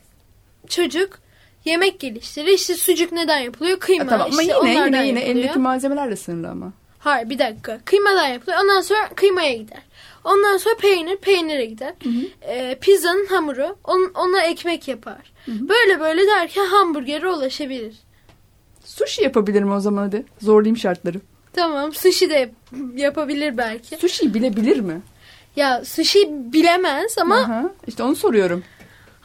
çocuk 0.67 1.19
yemek 1.65 1.99
geliştirir. 1.99 2.47
İşte 2.47 2.75
sucuk 2.75 3.11
neden 3.11 3.39
yapılıyor? 3.39 3.79
Kıyma. 3.79 4.05
Ha, 4.05 4.09
tamam 4.09 4.27
ama 4.31 4.41
işte 4.41 4.55
yine 4.63 4.71
yine 4.71 5.07
yine 5.07 5.19
yapılıyor. 5.19 5.45
eldeki 5.45 5.59
malzemelerle 5.59 6.15
sınırlı 6.15 6.49
ama. 6.49 6.73
Hayır 6.99 7.29
bir 7.29 7.39
dakika. 7.39 7.79
Kıymadan 7.85 8.27
yapılıyor. 8.27 8.59
Ondan 8.63 8.81
sonra 8.81 9.09
kıymaya 9.15 9.53
gider. 9.53 9.81
Ondan 10.23 10.57
sonra 10.57 10.75
peynir 10.75 11.17
peynire 11.17 11.65
gider. 11.65 11.93
Ee, 12.41 12.77
pizzanın 12.81 13.25
hamuru 13.25 13.75
on, 13.83 14.11
ona 14.15 14.41
ekmek 14.41 14.87
yapar. 14.87 15.33
Böyle 15.47 15.99
böyle 15.99 16.27
derken 16.27 16.65
hamburgere 16.65 17.27
ulaşabilir. 17.29 17.95
Sushi 18.97 19.23
yapabilirim 19.23 19.71
o 19.71 19.79
zaman 19.79 20.03
hadi. 20.03 20.25
Zorlayayım 20.41 20.77
şartları. 20.77 21.21
Tamam 21.53 21.93
sushi 21.93 22.29
de 22.29 22.33
yap- 22.33 22.51
yapabilir 22.95 23.57
belki. 23.57 23.97
Sushi 23.97 24.33
bilebilir 24.33 24.79
mi? 24.79 25.01
Ya 25.55 25.85
sushi 25.85 26.29
bilemez 26.53 27.17
ama 27.17 27.35
Aha, 27.35 27.71
işte 27.87 28.03
onu 28.03 28.15
soruyorum. 28.15 28.63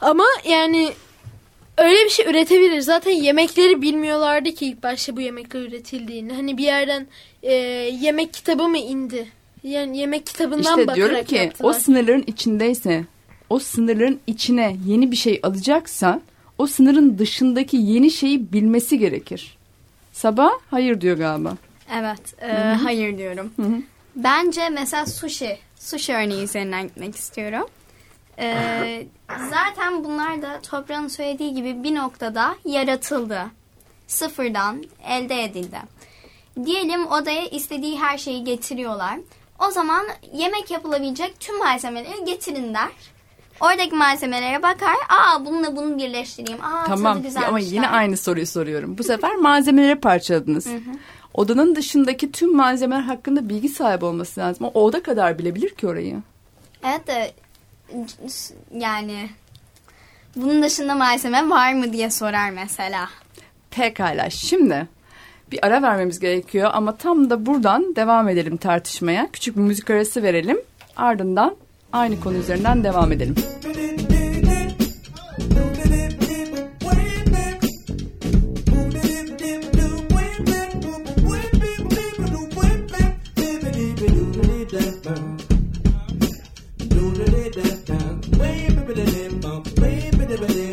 ama 0.01 0.23
yani 0.49 0.91
öyle 1.77 2.05
bir 2.05 2.09
şey 2.09 2.25
üretebilir. 2.29 2.81
Zaten 2.81 3.11
yemekleri 3.11 3.81
bilmiyorlardı 3.81 4.51
ki 4.51 4.65
ilk 4.65 4.83
başta 4.83 5.15
bu 5.15 5.21
yemekler 5.21 5.61
üretildiğini. 5.61 6.33
Hani 6.33 6.57
bir 6.57 6.63
yerden 6.63 7.07
e, 7.43 7.53
yemek 8.01 8.33
kitabı 8.33 8.67
mı 8.67 8.77
indi? 8.77 9.27
Yani 9.63 9.97
yemek 9.97 10.25
kitabından 10.25 10.59
İşte 10.61 10.77
bakarak 10.87 10.95
diyorum 10.95 11.23
ki 11.25 11.35
yaptılar. 11.35 11.69
o 11.69 11.73
sınırların 11.73 12.23
içindeyse, 12.27 13.03
o 13.49 13.59
sınırların 13.59 14.19
içine 14.27 14.75
yeni 14.85 15.11
bir 15.11 15.15
şey 15.15 15.39
alacaksa, 15.43 16.21
o 16.57 16.67
sınırın 16.67 17.17
dışındaki 17.17 17.77
yeni 17.77 18.11
şeyi 18.11 18.53
bilmesi 18.53 18.99
gerekir. 18.99 19.57
Sabah 20.19 20.51
hayır 20.71 21.01
diyor 21.01 21.17
galiba. 21.17 21.53
Evet, 21.93 22.41
e, 22.41 22.51
hayır 22.83 23.17
diyorum. 23.17 23.53
hı. 23.55 23.81
Bence 24.15 24.69
mesela 24.69 25.05
sushi, 25.05 25.59
sushi 25.79 26.13
örneği 26.13 26.43
üzerinden 26.43 26.83
gitmek 26.83 27.15
istiyorum. 27.15 27.67
E, 28.39 29.07
zaten 29.49 30.03
bunlar 30.03 30.41
da 30.41 30.61
toprağın 30.61 31.07
söylediği 31.07 31.53
gibi 31.53 31.83
bir 31.83 31.95
noktada 31.95 32.55
yaratıldı. 32.65 33.45
Sıfırdan 34.07 34.83
elde 35.07 35.43
edildi. 35.43 35.79
Diyelim 36.65 37.07
odaya 37.07 37.45
istediği 37.45 37.99
her 37.99 38.17
şeyi 38.17 38.43
getiriyorlar. 38.43 39.19
O 39.67 39.71
zaman 39.71 40.05
yemek 40.33 40.71
yapılabilecek 40.71 41.39
tüm 41.39 41.57
malzemeleri 41.59 42.25
getirin 42.25 42.73
der. 42.73 42.91
Oradaki 43.61 43.95
malzemelere 43.95 44.63
bakar. 44.63 44.95
Aa 45.09 45.45
bununla 45.45 45.75
bunu 45.75 45.97
birleştireyim. 45.97 46.63
Aa 46.63 46.83
tamam 46.83 47.23
tadı 47.23 47.45
ama 47.47 47.59
yine 47.59 47.89
aynı 47.89 48.17
soruyu 48.17 48.47
soruyorum. 48.47 48.97
Bu 48.97 49.03
sefer 49.03 49.35
malzemeleri 49.35 49.95
parçaladınız. 49.99 50.67
Odanın 51.33 51.75
dışındaki 51.75 52.31
tüm 52.31 52.55
malzemeler 52.55 53.01
hakkında 53.01 53.49
bilgi 53.49 53.69
sahibi 53.69 54.05
olması 54.05 54.39
lazım. 54.39 54.65
O 54.73 54.83
oda 54.83 55.03
kadar 55.03 55.39
bilebilir 55.39 55.69
ki 55.69 55.87
orayı. 55.87 56.21
Evet 56.83 57.07
de 57.07 57.31
yani 58.73 59.29
bunun 60.35 60.63
dışında 60.63 60.95
malzeme 60.95 61.49
var 61.49 61.73
mı 61.73 61.93
diye 61.93 62.09
sorar 62.09 62.49
mesela. 62.49 63.09
Pekala 63.71 64.29
şimdi 64.29 64.87
bir 65.51 65.65
ara 65.65 65.81
vermemiz 65.81 66.19
gerekiyor 66.19 66.69
ama 66.73 66.95
tam 66.97 67.29
da 67.29 67.45
buradan 67.45 67.95
devam 67.95 68.29
edelim 68.29 68.57
tartışmaya. 68.57 69.29
Küçük 69.33 69.57
bir 69.57 69.61
müzik 69.61 69.89
arası 69.89 70.23
verelim. 70.23 70.61
Ardından 70.97 71.55
aynı 71.93 72.19
konu 72.19 72.37
üzerinden 72.37 72.83
devam 72.83 73.11
edelim. 73.11 73.35
Way 90.39 90.68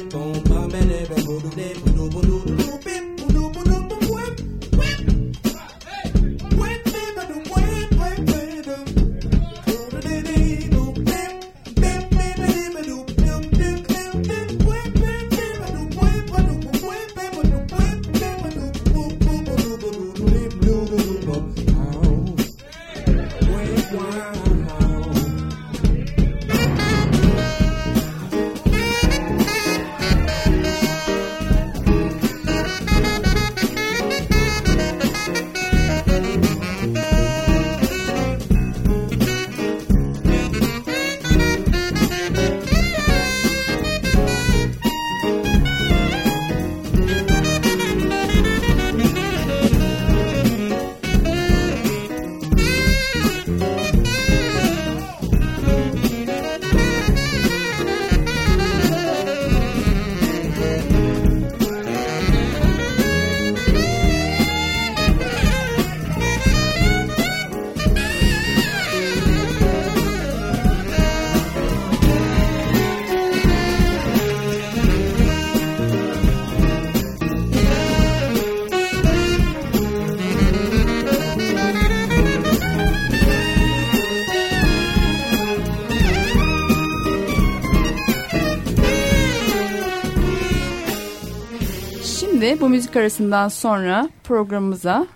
müzik 92.77 92.97
arasından 92.97 93.49
sonra 93.49 94.09
programımıza, 94.25 95.07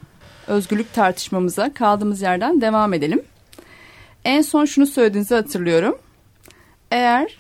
özgürlük 0.47 0.93
tartışmamıza 0.93 1.75
kaldığımız 1.75 2.23
yerden 2.23 2.61
devam 2.61 2.93
edelim. 2.93 3.23
En 4.25 4.43
son 4.43 4.65
şunu 4.65 4.87
söylediğinizi 4.87 5.35
hatırlıyorum. 5.35 5.99
Eğer 6.91 7.37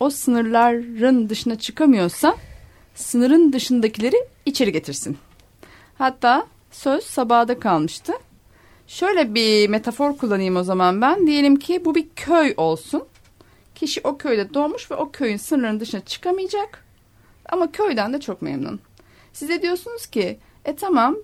o 0.00 0.10
sınırların 0.10 1.28
dışına 1.28 1.58
çıkamıyorsa 1.58 2.36
sınırın 2.94 3.52
dışındakileri 3.52 4.16
içeri 4.46 4.72
getirsin. 4.72 5.18
Hatta 5.98 6.46
söz 6.70 7.04
sabahda 7.04 7.60
kalmıştı. 7.60 8.12
Şöyle 8.86 9.34
bir 9.34 9.68
metafor 9.68 10.16
kullanayım 10.16 10.56
o 10.56 10.62
zaman 10.62 11.00
ben. 11.00 11.26
Diyelim 11.26 11.56
ki 11.56 11.84
bu 11.84 11.94
bir 11.94 12.06
köy 12.16 12.54
olsun. 12.56 13.04
Kişi 13.74 14.00
o 14.04 14.18
köyde 14.18 14.54
doğmuş 14.54 14.90
ve 14.90 14.94
o 14.94 15.10
köyün 15.10 15.36
sınırının 15.36 15.80
dışına 15.80 16.00
çıkamayacak. 16.00 16.84
Ama 17.48 17.72
köyden 17.72 18.12
de 18.12 18.20
çok 18.20 18.42
memnun. 18.42 18.80
Size 19.32 19.62
diyorsunuz 19.62 20.06
ki 20.06 20.38
e 20.64 20.76
tamam 20.76 21.16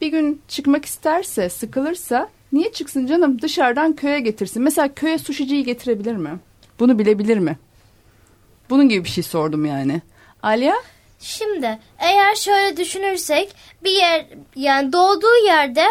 bir 0.00 0.08
gün 0.08 0.42
çıkmak 0.48 0.84
isterse 0.84 1.48
sıkılırsa 1.48 2.28
niye 2.52 2.72
çıksın 2.72 3.06
canım 3.06 3.42
dışarıdan 3.42 3.96
köye 3.96 4.20
getirsin. 4.20 4.62
Mesela 4.62 4.94
köye 4.94 5.18
suşiciyi 5.18 5.64
getirebilir 5.64 6.16
mi? 6.16 6.38
Bunu 6.78 6.98
bilebilir 6.98 7.38
mi? 7.38 7.58
Bunun 8.70 8.88
gibi 8.88 9.04
bir 9.04 9.08
şey 9.08 9.24
sordum 9.24 9.64
yani. 9.64 10.02
Alya? 10.42 10.74
Şimdi 11.20 11.78
eğer 11.98 12.34
şöyle 12.34 12.76
düşünürsek 12.76 13.54
bir 13.84 13.90
yer 13.90 14.26
yani 14.56 14.92
doğduğu 14.92 15.46
yerde 15.46 15.84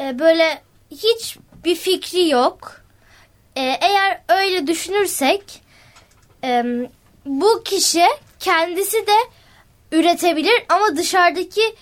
e, 0.00 0.18
böyle 0.18 0.62
hiç 0.90 1.36
bir 1.64 1.74
fikri 1.74 2.28
yok. 2.28 2.80
E, 3.56 3.60
eğer 3.60 4.22
öyle 4.28 4.66
düşünürsek 4.66 5.62
e, 6.44 6.64
bu 7.26 7.62
kişi 7.64 8.04
kendisi 8.40 9.06
de 9.06 9.16
üretebilir 9.92 10.64
ama 10.68 10.96
dışarıdaki 10.96 11.74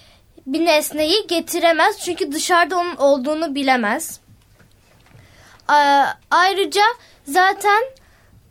bir 0.46 0.64
nesneyi 0.64 1.26
getiremez 1.26 1.98
çünkü 1.98 2.32
dışarıda 2.32 2.78
onun 2.78 2.96
olduğunu 2.96 3.54
bilemez. 3.54 4.20
Ayrıca 6.30 6.82
zaten 7.24 7.84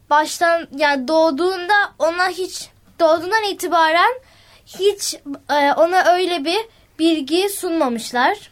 baştan 0.10 0.68
yani 0.78 1.08
doğduğunda 1.08 1.74
ona 2.00 2.30
hiç 2.30 2.70
doğduğundan 3.00 3.44
itibaren 3.44 4.14
hiç 4.66 5.16
e, 5.50 5.74
ona 5.74 6.14
öyle 6.14 6.46
bir 6.46 6.60
bilgi 7.00 7.50
sunmamışlar. 7.50 8.52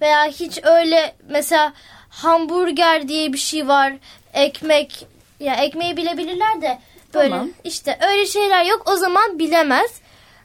Veya 0.00 0.24
hiç 0.24 0.58
öyle 0.62 1.14
mesela 1.28 1.72
hamburger 2.08 3.08
diye 3.08 3.32
bir 3.32 3.38
şey 3.38 3.68
var. 3.68 3.92
Ekmek 4.34 5.06
ya 5.40 5.54
ekmeği 5.54 5.96
bilebilirler 5.96 6.62
de 6.62 6.78
böyle 7.14 7.30
Tamam. 7.30 7.50
işte 7.64 7.98
öyle 8.08 8.26
şeyler 8.26 8.64
yok 8.64 8.82
o 8.90 8.96
zaman 8.96 9.38
bilemez. 9.38 10.01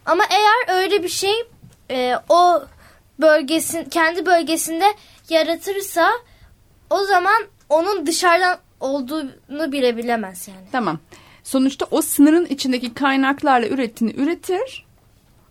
Ama 0.07 0.23
eğer 0.29 0.81
öyle 0.81 1.03
bir 1.03 1.09
şey 1.09 1.33
e, 1.91 2.15
o 2.29 2.63
bölgesin 3.19 3.83
kendi 3.83 4.25
bölgesinde 4.25 4.85
yaratırsa 5.29 6.11
o 6.89 7.03
zaman 7.03 7.43
onun 7.69 8.07
dışarıdan 8.07 8.57
olduğunu 8.79 9.71
bile 9.71 9.97
bilemez 9.97 10.47
yani. 10.47 10.67
Tamam. 10.71 10.99
Sonuçta 11.43 11.85
o 11.91 12.01
sınırın 12.01 12.45
içindeki 12.45 12.93
kaynaklarla 12.93 13.67
ürettiğini 13.67 14.13
üretir. 14.15 14.86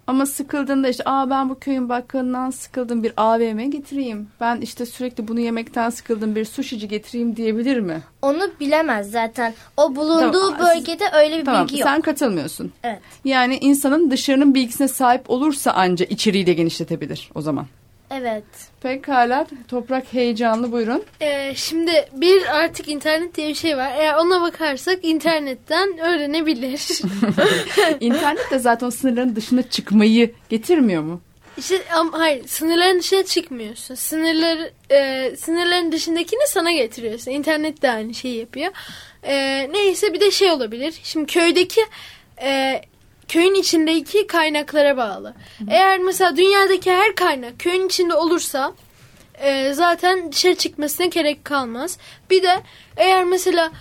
Ama 0.06 0.26
sıkıldığında 0.26 0.88
işte 0.88 1.02
aa 1.06 1.30
ben 1.30 1.48
bu 1.48 1.58
köyün 1.58 1.88
bakkalından 1.88 2.50
sıkıldım 2.50 3.02
bir 3.02 3.12
AVM 3.16 3.70
getireyim. 3.70 4.28
Ben 4.40 4.60
işte 4.60 4.86
sürekli 4.86 5.28
bunu 5.28 5.40
yemekten 5.40 5.90
sıkıldım 5.90 6.34
bir 6.34 6.44
sushici 6.44 6.88
getireyim 6.88 7.36
diyebilir 7.36 7.80
mi? 7.80 8.02
Onu 8.22 8.50
bilemez 8.60 9.10
zaten. 9.10 9.54
O 9.76 9.96
bulunduğu 9.96 10.50
Tamam, 10.50 10.58
bölgede 10.58 11.04
öyle 11.14 11.38
bir 11.38 11.44
Tamam 11.44 11.68
bilgi 11.68 11.78
yok. 11.80 11.88
sen 11.88 12.00
katılmıyorsun. 12.00 12.72
Evet. 12.82 13.00
Yani 13.24 13.58
insanın 13.60 14.10
dışarının 14.10 14.54
bilgisine 14.54 14.88
sahip 14.88 15.30
olursa 15.30 15.72
anca 15.72 16.06
içeriği 16.06 16.46
de 16.46 16.52
genişletebilir 16.52 17.30
o 17.34 17.40
zaman. 17.40 17.66
Evet. 18.10 18.44
Pekala 18.80 19.46
toprak 19.68 20.12
heyecanlı 20.12 20.72
buyurun. 20.72 21.04
Ee, 21.20 21.52
şimdi 21.56 22.08
bir 22.12 22.56
artık 22.56 22.88
internet 22.88 23.34
diye 23.34 23.48
bir 23.48 23.54
şey 23.54 23.76
var. 23.76 23.92
Eğer 23.96 24.14
ona 24.14 24.40
bakarsak 24.40 24.98
internetten 25.02 25.98
öğrenebilir. 25.98 27.00
İnternet 28.00 28.50
de 28.50 28.58
zaten 28.58 28.86
o 28.86 28.90
sınırların 28.90 29.36
dışına 29.36 29.62
çıkmayı 29.62 30.34
getirmiyor 30.48 31.02
mu? 31.02 31.20
işte 31.58 31.82
ama 31.94 32.18
hayır 32.18 32.46
sınırların 32.46 32.98
dışına 32.98 33.24
çıkmıyorsun. 33.24 33.94
Sınırlar 33.94 34.58
e, 34.90 35.36
sınırların 35.36 35.92
dışındakini 35.92 36.46
sana 36.48 36.72
getiriyorsun. 36.72 37.30
İnternet 37.30 37.82
de 37.82 37.90
aynı 37.90 38.14
şeyi 38.14 38.38
yapıyor. 38.38 38.72
E, 39.22 39.68
neyse 39.72 40.12
bir 40.12 40.20
de 40.20 40.30
şey 40.30 40.50
olabilir. 40.50 40.94
Şimdi 41.02 41.26
köydeki 41.26 41.80
e, 42.42 42.82
köyün 43.28 43.54
içindeki 43.54 44.26
kaynaklara 44.26 44.96
bağlı. 44.96 45.34
Eğer 45.70 45.98
mesela 45.98 46.36
dünyadaki 46.36 46.92
her 46.92 47.14
kaynak 47.14 47.58
köyün 47.58 47.86
içinde 47.86 48.14
olursa 48.14 48.74
e, 49.34 49.72
zaten 49.72 50.32
dışarı 50.32 50.54
çıkmasına 50.54 51.06
gerek 51.06 51.44
kalmaz. 51.44 51.98
Bir 52.30 52.42
de 52.42 52.62
eğer 52.96 53.24
mesela 53.24 53.72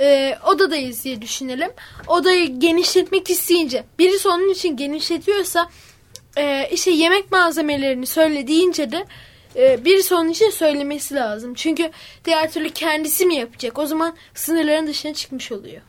e, 0.00 0.38
odadayız 0.46 1.04
diye 1.04 1.22
düşünelim. 1.22 1.70
Odayı 2.06 2.60
genişletmek 2.60 3.30
isteyince 3.30 3.84
birisi 3.98 4.28
onun 4.28 4.48
için 4.48 4.76
genişletiyorsa 4.76 5.70
e, 6.36 6.68
işte 6.72 6.90
yemek 6.90 7.32
malzemelerini 7.32 8.06
söyle 8.06 8.46
deyince 8.46 8.92
de 8.92 9.04
e, 9.56 9.84
birisi 9.84 10.14
onun 10.14 10.28
için 10.28 10.50
söylemesi 10.50 11.14
lazım. 11.14 11.54
Çünkü 11.54 11.90
diğer 12.24 12.52
türlü 12.52 12.70
kendisi 12.70 13.26
mi 13.26 13.34
yapacak? 13.34 13.78
O 13.78 13.86
zaman 13.86 14.16
sınırların 14.34 14.86
dışına 14.86 15.14
çıkmış 15.14 15.52
oluyor. 15.52 15.82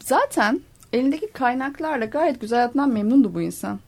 Zaten 0.00 0.60
elindeki 0.92 1.26
kaynaklarla 1.32 2.04
gayet 2.04 2.40
güzel 2.40 2.56
hayatından 2.56 2.90
memnundu 2.90 3.34
bu 3.34 3.42
insan. 3.42 3.78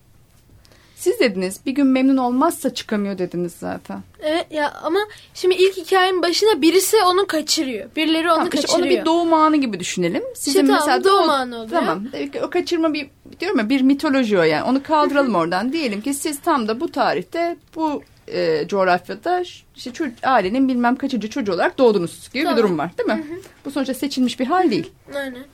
Siz 0.96 1.20
dediniz 1.20 1.60
bir 1.66 1.72
gün 1.72 1.86
memnun 1.86 2.16
olmazsa 2.16 2.74
çıkamıyor 2.74 3.18
dediniz 3.18 3.52
zaten. 3.58 4.02
Evet 4.22 4.46
ya 4.50 4.72
ama 4.82 4.98
şimdi 5.34 5.54
ilk 5.54 5.76
hikayenin 5.76 6.22
başına 6.22 6.62
birisi 6.62 6.96
onu 7.06 7.26
kaçırıyor. 7.26 7.88
Birileri 7.96 8.28
onu 8.28 8.34
Tamam, 8.36 8.48
işte 8.54 8.60
kaçırıyor. 8.66 8.86
onu 8.88 9.00
bir 9.00 9.04
doğum 9.04 9.34
anı 9.34 9.56
gibi 9.56 9.80
düşünelim. 9.80 10.22
Sizin 10.34 10.60
tamam, 10.66 10.76
mesela 10.80 11.04
doğum 11.04 11.28
doğ- 11.28 11.32
anı 11.32 11.56
oluyor. 11.56 11.70
Tamam. 11.70 12.04
E, 12.12 12.40
O 12.42 12.50
kaçırma 12.50 12.92
bir 12.94 13.10
diyorum 13.40 13.58
ya 13.58 13.68
bir 13.68 13.80
mitoloji 13.82 14.38
o 14.38 14.42
yani. 14.42 14.62
Onu 14.62 14.82
kaldıralım 14.82 15.34
oradan. 15.34 15.72
Diyelim 15.72 16.00
ki 16.00 16.14
siz 16.14 16.40
tam 16.40 16.68
da 16.68 16.80
bu 16.80 16.92
tarihte 16.92 17.56
bu 17.76 18.02
e, 18.28 18.68
coğrafyada 18.68 19.42
işte 19.76 19.92
çocuk, 19.92 20.14
ailenin 20.22 20.68
bilmem 20.68 20.96
kaçıncı 20.96 21.30
çocuğu 21.30 21.52
olarak 21.52 21.78
doğdunuz 21.78 22.28
gibi 22.32 22.44
Tamam. 22.44 22.56
bir 22.58 22.62
durum 22.62 22.78
var 22.78 22.90
değil 22.98 23.08
mi? 23.18 23.26
Bu 23.64 23.70
sonuçta 23.70 23.94
seçilmiş 23.94 24.40
bir 24.40 24.46
hal 24.46 24.70
değil. 24.70 24.90
Aynen. 25.16 25.44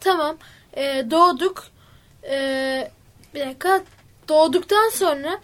Tamam. 0.00 0.36
Ee, 0.76 1.04
doğduk. 1.10 1.66
Ee, 2.30 2.90
bir 3.34 3.40
dakika. 3.40 3.82
Doğduktan 4.28 4.88
sonra 4.88 5.38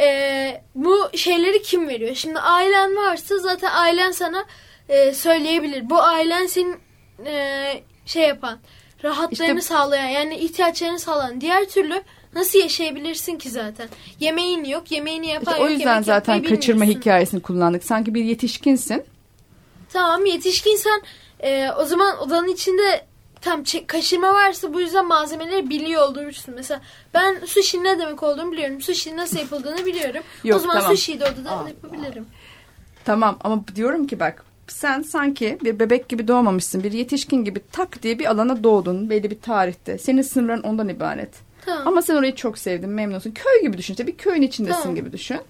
ee, 0.00 0.62
bu 0.74 1.10
şeyleri 1.16 1.62
kim 1.62 1.88
veriyor? 1.88 2.14
Şimdi 2.14 2.38
ailen 2.38 2.96
varsa 2.96 3.38
zaten 3.38 3.70
ailen 3.72 4.10
sana 4.10 4.44
ee, 4.88 5.14
söyleyebilir. 5.14 5.90
Bu 5.90 6.02
ailen 6.02 6.46
senin 6.46 6.76
ee, 7.26 7.82
şey 8.06 8.22
yapan, 8.22 8.58
rahatlarını 9.04 9.58
İşte- 9.60 9.74
sağlayan 9.74 10.08
yani 10.08 10.36
ihtiyaçlarını 10.36 10.98
sağlayan. 10.98 11.40
Diğer 11.40 11.68
türlü 11.68 12.02
nasıl 12.34 12.58
yaşayabilirsin 12.58 13.36
ki 13.38 13.50
zaten? 13.50 13.88
Yemeğin 14.20 14.64
yok, 14.64 14.92
yemeğini 14.92 15.26
yapan 15.28 15.52
İşte 15.52 15.62
o 15.62 15.64
yok, 15.64 15.70
yüzden 15.72 15.90
yemek 15.92 16.04
zaten 16.06 16.42
kaçırma 16.42 16.80
bilmiyorsun. 16.80 17.00
hikayesini 17.00 17.42
kullandık. 17.42 17.84
Sanki 17.84 18.14
bir 18.14 18.24
yetişkinsin. 18.24 19.04
Tamam 19.92 20.26
yetişkinsen 20.26 21.02
e, 21.40 21.70
o 21.78 21.84
zaman 21.84 22.18
odanın 22.18 22.48
içinde 22.48 23.06
tam 23.40 23.64
kaşırma 23.86 24.34
varsa 24.34 24.74
bu 24.74 24.80
yüzden 24.80 25.06
malzemeleri 25.06 25.70
biliyor 25.70 26.02
olursun. 26.02 26.54
Mesela 26.54 26.80
ben 27.14 27.40
sushi 27.46 27.84
ne 27.84 27.98
demek 27.98 28.22
olduğunu 28.22 28.52
biliyorum. 28.52 28.80
Sushi 28.80 29.16
nasıl 29.16 29.38
yapıldığını 29.38 29.86
biliyorum. 29.86 30.22
Yok, 30.44 30.56
o 30.56 30.60
zaman 30.60 30.76
tamam. 30.80 30.96
sushi'yi 30.96 31.20
de 31.20 31.24
odada 31.24 31.50
Aa. 31.50 31.68
yapabilirim. 31.68 32.26
Tamam 33.04 33.38
ama 33.40 33.64
diyorum 33.76 34.06
ki 34.06 34.20
bak 34.20 34.44
sen 34.68 35.02
sanki 35.02 35.58
bir 35.64 35.78
bebek 35.78 36.08
gibi 36.08 36.28
doğmamışsın. 36.28 36.82
Bir 36.84 36.92
yetişkin 36.92 37.44
gibi 37.44 37.60
tak 37.72 38.02
diye 38.02 38.18
bir 38.18 38.30
alana 38.30 38.64
doğdun 38.64 39.10
belli 39.10 39.30
bir 39.30 39.40
tarihte. 39.40 39.98
Senin 39.98 40.22
sınırların 40.22 40.62
ondan 40.62 40.88
ibaret. 40.88 41.30
Tamam. 41.66 41.88
Ama 41.88 42.02
sen 42.02 42.16
orayı 42.16 42.34
çok 42.34 42.58
sevdin, 42.58 42.88
memnunsun. 42.90 43.30
Köy 43.30 43.62
gibi 43.62 43.78
düşün 43.78 43.94
işte 43.94 44.06
bir 44.06 44.16
köyün 44.16 44.42
içindesin 44.42 44.80
Tamam. 44.82 44.94
gibi 44.94 45.12
düşün. 45.12 45.40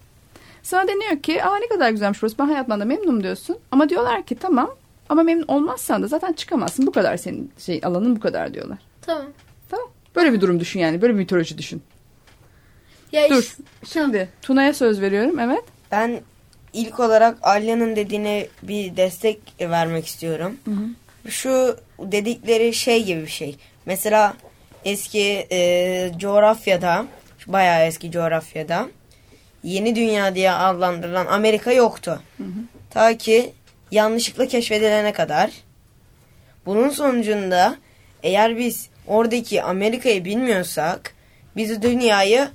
Sana 0.63 0.89
deniyor 0.89 1.23
ki 1.23 1.45
aa 1.45 1.57
ne 1.57 1.69
kadar 1.69 1.91
güzelmiş 1.91 2.23
burası 2.23 2.39
ben 2.39 2.47
hayatımdan 2.47 2.81
da 2.81 2.85
memnunum 2.85 3.23
diyorsun. 3.23 3.57
Ama 3.71 3.89
diyorlar 3.89 4.23
ki 4.23 4.35
tamam 4.35 4.71
ama 5.11 5.23
memnun 5.23 5.45
olmazsan 5.49 6.03
da 6.03 6.07
zaten 6.07 6.33
çıkamazsın. 6.33 6.87
Bu 6.87 6.93
kadar 6.93 7.17
senin 7.17 7.53
şey 7.59 7.81
alanın 7.85 8.17
bu 8.17 8.21
kadar 8.21 8.55
diyorlar. 8.55 8.79
Tamam. 9.03 9.27
Tamam. 9.71 9.87
Böyle 10.17 10.33
bir 10.33 10.41
durum 10.41 10.61
düşün 10.61 10.81
yani. 10.81 11.03
Böyle 11.03 11.13
bir 11.15 11.19
mitoloji 11.19 11.59
düşün. 11.59 11.83
Ya 13.13 13.31
Dur. 13.31 13.43
işte- 13.43 13.63
Şimdi 13.87 14.29
Tuna'ya 14.43 14.75
söz 14.75 15.01
veriyorum. 15.01 15.39
Evet. 15.39 15.65
Ben 15.91 16.21
ilk 16.73 17.01
olarak 17.01 17.39
Alya'nın 17.43 17.97
dediğine 17.97 18.47
bir 18.63 18.97
destek 18.97 19.41
vermek 19.61 20.07
istiyorum. 20.07 20.57
Şu 21.29 21.77
dedikleri 21.99 22.75
şey 22.75 23.05
gibi 23.05 23.21
bir 23.23 23.27
şey. 23.31 23.57
Mesela 23.87 24.35
eski 24.85 25.47
e, 25.53 26.13
coğrafyada, 26.19 27.07
bayağı 27.47 27.87
eski 27.87 28.11
coğrafyada 28.11 28.89
yeni 29.63 29.97
dünya 29.97 30.35
diye 30.35 30.51
adlandırılan 30.53 31.27
Amerika 31.27 31.73
yoktu. 31.73 32.23
Ta 32.91 33.17
ki 33.19 33.53
yanlışlıkla 33.91 34.47
keşfedilene 34.47 35.13
kadar. 35.13 35.51
Bunun 36.67 36.89
sonucunda 36.89 37.77
eğer 38.23 38.59
biz 38.59 38.89
oradaki 39.07 39.63
Amerika'yı 39.63 40.25
bilmiyorsak 40.25 41.15
biz 41.57 41.83
dünyayı 41.83 42.49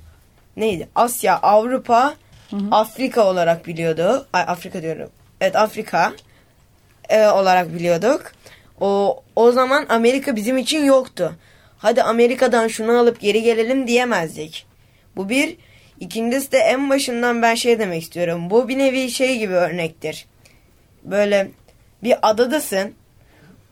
neydi? 0.56 0.88
Asya, 0.94 1.38
Avrupa, 1.38 2.14
Afrika 2.70 3.24
olarak 3.24 3.66
biliyordu. 3.66 4.26
Ay 4.32 4.42
Afrika 4.42 4.82
diyorum. 4.82 5.10
Evet 5.40 5.56
Afrika 5.56 6.12
e, 7.08 7.26
olarak 7.26 7.74
biliyorduk. 7.74 8.32
O 8.80 9.22
o 9.36 9.52
zaman 9.52 9.86
Amerika 9.88 10.36
bizim 10.36 10.58
için 10.58 10.84
yoktu. 10.84 11.36
Hadi 11.78 12.02
Amerika'dan 12.02 12.68
şunu 12.68 12.98
alıp 12.98 13.20
geri 13.20 13.42
gelelim 13.42 13.86
diyemezdik. 13.86 14.66
Bu 15.16 15.28
bir. 15.28 15.56
İkincisi 16.00 16.52
de 16.52 16.58
en 16.58 16.90
başından 16.90 17.42
ben 17.42 17.54
şey 17.54 17.78
demek 17.78 18.02
istiyorum. 18.02 18.50
Bu 18.50 18.68
bir 18.68 18.78
nevi 18.78 19.10
şey 19.10 19.38
gibi 19.38 19.52
örnektir. 19.52 20.26
Böyle 21.06 21.50
bir 22.02 22.14
adadasın. 22.22 22.92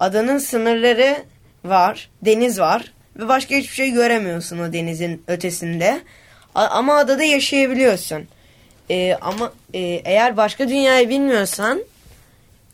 Adanın 0.00 0.38
sınırları 0.38 1.16
var. 1.64 2.10
Deniz 2.22 2.60
var. 2.60 2.92
Ve 3.16 3.28
başka 3.28 3.54
hiçbir 3.54 3.74
şey 3.74 3.90
göremiyorsun 3.90 4.58
o 4.58 4.72
denizin 4.72 5.22
ötesinde. 5.28 6.00
A- 6.54 6.66
ama 6.66 6.96
adada 6.96 7.22
yaşayabiliyorsun. 7.24 8.22
Ee, 8.90 9.14
ama 9.20 9.52
e, 9.74 9.78
eğer 10.04 10.36
başka 10.36 10.68
dünyayı 10.68 11.08
bilmiyorsan 11.08 11.80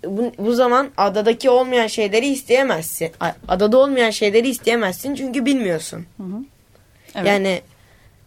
bu, 0.05 0.33
bu 0.39 0.53
zaman 0.53 0.91
adadaki 0.97 1.51
olmayan 1.51 1.87
şeyleri 1.87 2.27
isteyemezsin. 2.27 3.11
Adada 3.49 3.79
olmayan 3.79 4.11
şeyleri 4.11 4.49
isteyemezsin 4.49 5.15
çünkü 5.15 5.45
bilmiyorsun. 5.47 6.07
Evet. 7.15 7.27
Yani 7.27 7.63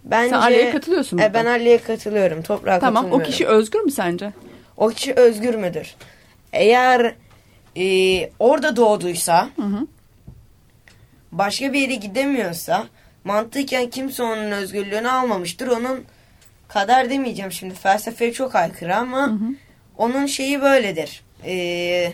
bence 0.04 0.30
Sen 0.30 0.42
Ali'ye 0.42 0.72
katılıyorsun 0.72 1.18
E, 1.18 1.22
burada. 1.22 1.34
ben 1.34 1.46
Ali'ye 1.46 1.78
katılıyorum. 1.78 2.42
Toprağa 2.42 2.80
tamam 2.80 3.12
o 3.12 3.20
kişi 3.20 3.48
özgür 3.48 3.80
mü 3.80 3.92
sence? 3.92 4.32
O 4.78 4.90
kişi 4.90 5.14
özgür 5.14 5.56
müdür? 5.56 5.96
Eğer 6.54 7.16
e, 7.78 8.30
orada 8.40 8.76
doğduysa 8.76 9.50
başka 11.32 11.74
bir 11.74 11.80
yere 11.80 11.96
gidemiyorsa 11.96 12.88
mantıken 13.24 13.90
kimse 13.90 14.24
onun 14.24 14.52
özgürlüğünü 14.52 15.10
almamıştır. 15.10 15.68
Onun 15.68 16.06
kader 16.68 17.10
demeyeceğim 17.10 17.52
şimdi 17.52 17.74
felsefeye 17.74 18.34
çok 18.34 18.56
aykırı 18.56 18.96
ama 18.96 19.38
onun 19.98 20.26
şeyi 20.26 20.62
böyledir. 20.62 21.24
E, 21.46 22.14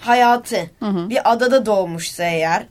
hayatı 0.00 0.70
Hı 0.80 0.86
hı. 0.86 1.10
bir 1.10 1.32
adada 1.32 1.66
doğmuşsa 1.66 2.24
eğer 2.24 2.66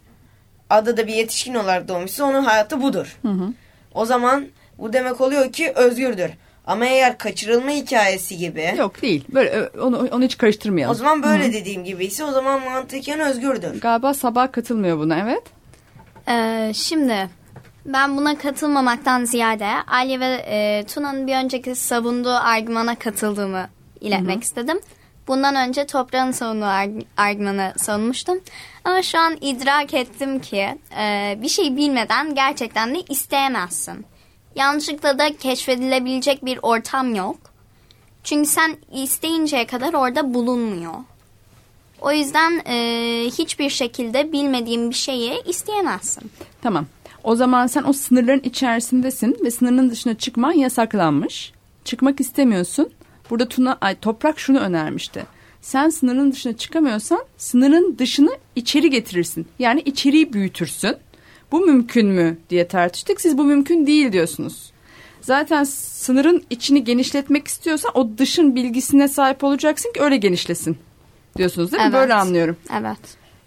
adada 0.70 1.08
bir 1.08 1.14
yetişkin 1.14 1.56
olarak 1.56 1.88
doğmuşsa 1.88 2.26
onun 2.26 2.44
hayatı 2.44 2.82
budur. 2.82 3.18
Hı 3.22 3.28
hı. 3.28 3.54
O 3.94 4.06
zaman 4.06 4.48
bu 4.78 4.94
demek 4.94 5.22
oluyor 5.22 5.52
ki 5.52 5.72
özgürdür. 5.76 6.32
Ama 6.68 6.86
eğer 6.86 7.18
kaçırılma 7.18 7.70
hikayesi 7.72 8.38
gibi 8.38 8.74
Yok 8.78 9.02
değil. 9.02 9.24
Böyle 9.34 9.70
onu 9.82 10.08
onu 10.12 10.24
hiç 10.24 10.38
karıştırmayalım. 10.38 10.92
o 10.92 10.96
zaman 10.98 11.24
böyle 11.24 11.54
dediğim 11.54 11.84
gibi 11.84 12.06
ise 12.06 12.24
o 12.24 12.32
zaman 12.32 12.62
mantıken 12.62 13.20
özgürdür. 13.20 13.82
Galiba 13.82 14.14
sabah 14.14 14.52
katılmıyor 14.52 15.00
buna 15.00 15.20
evet. 15.20 15.44
Ee, 16.30 16.72
şimdi 16.76 17.30
ben 17.86 18.18
buna 18.18 18.38
katılmamaktan 18.38 19.26
ziyade 19.26 19.68
Ali 19.88 20.20
ve 20.20 20.46
e, 20.48 20.84
Tuna'nın 20.94 21.28
bir 21.28 21.36
önceki 21.36 21.76
savunduğu 21.76 22.36
argümana 22.36 22.96
katıldığımı 22.96 23.68
iletmek 24.02 24.44
istedim. 24.44 24.80
Bundan 25.28 25.56
önce 25.56 25.86
toprağın 25.86 26.32
savunduğu 26.32 26.66
arg- 26.66 27.06
argümanı 27.18 27.74
savunmuştum. 27.78 28.40
Ama 28.84 29.02
şu 29.02 29.18
an 29.20 29.38
idrak 29.42 29.94
ettim 29.94 30.40
ki 30.40 30.78
e, 31.00 31.38
bir 31.42 31.48
şey 31.50 31.76
bilmeden 31.78 32.36
gerçekten 32.36 32.96
de 32.96 33.00
isteyemezsin. 33.10 34.06
Yanlışlıkla 34.56 35.20
da 35.20 35.38
keşfedilebilecek 35.38 36.46
bir 36.46 36.60
ortam 36.62 37.16
yok. 37.16 37.38
Çünkü 38.24 38.50
sen 38.50 38.78
isteyinceye 38.94 39.68
kadar 39.68 39.94
orada 39.94 40.34
bulunmuyor. 40.34 40.94
O 42.02 42.12
yüzden 42.12 42.62
e, 42.66 42.76
hiçbir 43.26 43.70
şekilde 43.70 44.32
bilmediğin 44.32 44.90
bir 44.90 44.96
şeyi 44.96 45.44
isteyemezsin. 45.48 46.32
Tamam. 46.62 46.86
O 47.24 47.36
zaman 47.36 47.68
sen 47.68 47.84
o 47.84 47.94
sınırların 47.94 48.42
içerisindesin 48.44 49.38
ve 49.44 49.52
sınırın 49.52 49.90
dışına 49.90 50.14
çıkman 50.14 50.52
yasaklanmış. 50.52 51.52
Çıkmak 51.86 52.20
istemiyorsun. 52.20 52.90
Burada 53.30 53.48
Tuna, 53.48 53.78
ay 53.82 53.96
Toprak 53.96 54.40
şunu 54.40 54.60
önermişti. 54.60 55.26
Sen 55.62 55.90
sınırın 55.90 56.32
dışına 56.32 56.58
çıkamıyorsan 56.58 57.26
sınırın 57.38 57.96
dışını 58.00 58.38
içeri 58.56 58.90
getirirsin. 58.90 59.48
Yani 59.60 59.82
içeriği 59.82 60.34
büyütürsün. 60.34 60.96
Bu 61.52 61.60
mümkün 61.60 62.08
mü 62.08 62.38
diye 62.50 62.68
tartıştık. 62.68 63.22
Siz 63.22 63.38
bu 63.38 63.44
mümkün 63.44 63.88
değil 63.88 64.12
diyorsunuz. 64.12 64.72
Zaten 65.22 65.64
sınırın 65.64 66.44
içini 66.50 66.84
genişletmek 66.84 67.48
istiyorsan 67.48 67.92
o 67.94 68.10
dışın 68.18 68.56
bilgisine 68.56 69.08
sahip 69.08 69.44
olacaksın 69.44 69.94
ki 69.94 70.02
öyle 70.02 70.18
genişlesin. 70.18 70.78
Diyorsunuz 71.38 71.72
değil 71.72 71.84
mi? 71.84 71.90
Evet. 71.90 72.02
Böyle 72.02 72.14
anlıyorum. 72.14 72.58
Evet. 72.80 72.98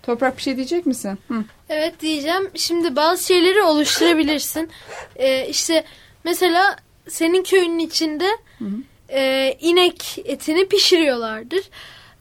Toprak 0.02 0.36
bir 0.36 0.42
şey 0.42 0.56
diyecek 0.56 0.86
misin? 0.86 1.18
Hı. 1.28 1.44
Evet 1.68 2.00
diyeceğim. 2.00 2.50
Şimdi 2.54 2.96
bazı 2.96 3.26
şeyleri 3.26 3.62
oluşturabilirsin. 3.62 4.70
Ee, 5.16 5.48
işte 5.48 5.84
mesela 6.24 6.76
senin 7.08 7.42
köyünün 7.42 7.78
içinde 7.78 8.28
e, 9.08 9.52
inek 9.60 10.18
etini 10.24 10.68
pişiriyorlardır. 10.68 11.70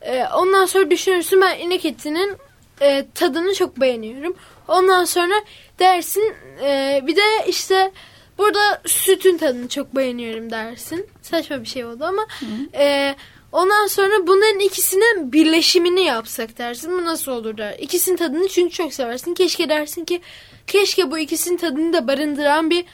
E, 0.02 0.26
ondan 0.26 0.66
sonra 0.66 0.92
düşünürsün 0.92 1.42
ben 1.42 1.60
inek 1.60 1.86
etinin 1.86 2.38
e, 2.82 3.06
tadını 3.16 3.54
çok 3.54 3.82
beğeniyorum. 3.82 4.36
Ondan 4.68 5.06
sonra 5.06 5.34
dersin 5.80 6.34
e, 6.64 7.02
bir 7.08 7.16
de 7.16 7.48
işte 7.48 7.92
burada 8.38 8.82
sütün 8.86 9.38
tadını 9.38 9.68
çok 9.68 9.96
beğeniyorum 9.96 10.52
dersin. 10.52 11.06
Saçma 11.22 11.62
bir 11.62 11.68
şey 11.68 11.86
oldu 11.86 12.04
ama 12.04 12.28
e, 12.74 13.16
ondan 13.52 13.88
sonra 13.88 14.28
bunların 14.28 14.60
ikisinin 14.60 15.34
birleşimini 15.34 16.04
yapsak 16.04 16.58
dersin. 16.58 16.92
Bu 16.92 17.06
nasıl 17.06 17.32
olur 17.32 17.58
der. 17.58 17.76
İkisinin 17.80 18.18
tadını 18.18 18.48
çünkü 18.48 18.74
çok 18.74 18.94
seversin. 18.94 19.34
Keşke 19.34 19.70
dersin 19.70 20.06
ki 20.06 20.22
keşke 20.68 21.12
bu 21.12 21.18
ikisinin 21.18 21.58
tadını 21.58 21.94
da 21.94 22.08
barındıran 22.08 22.70
bir 22.70 22.86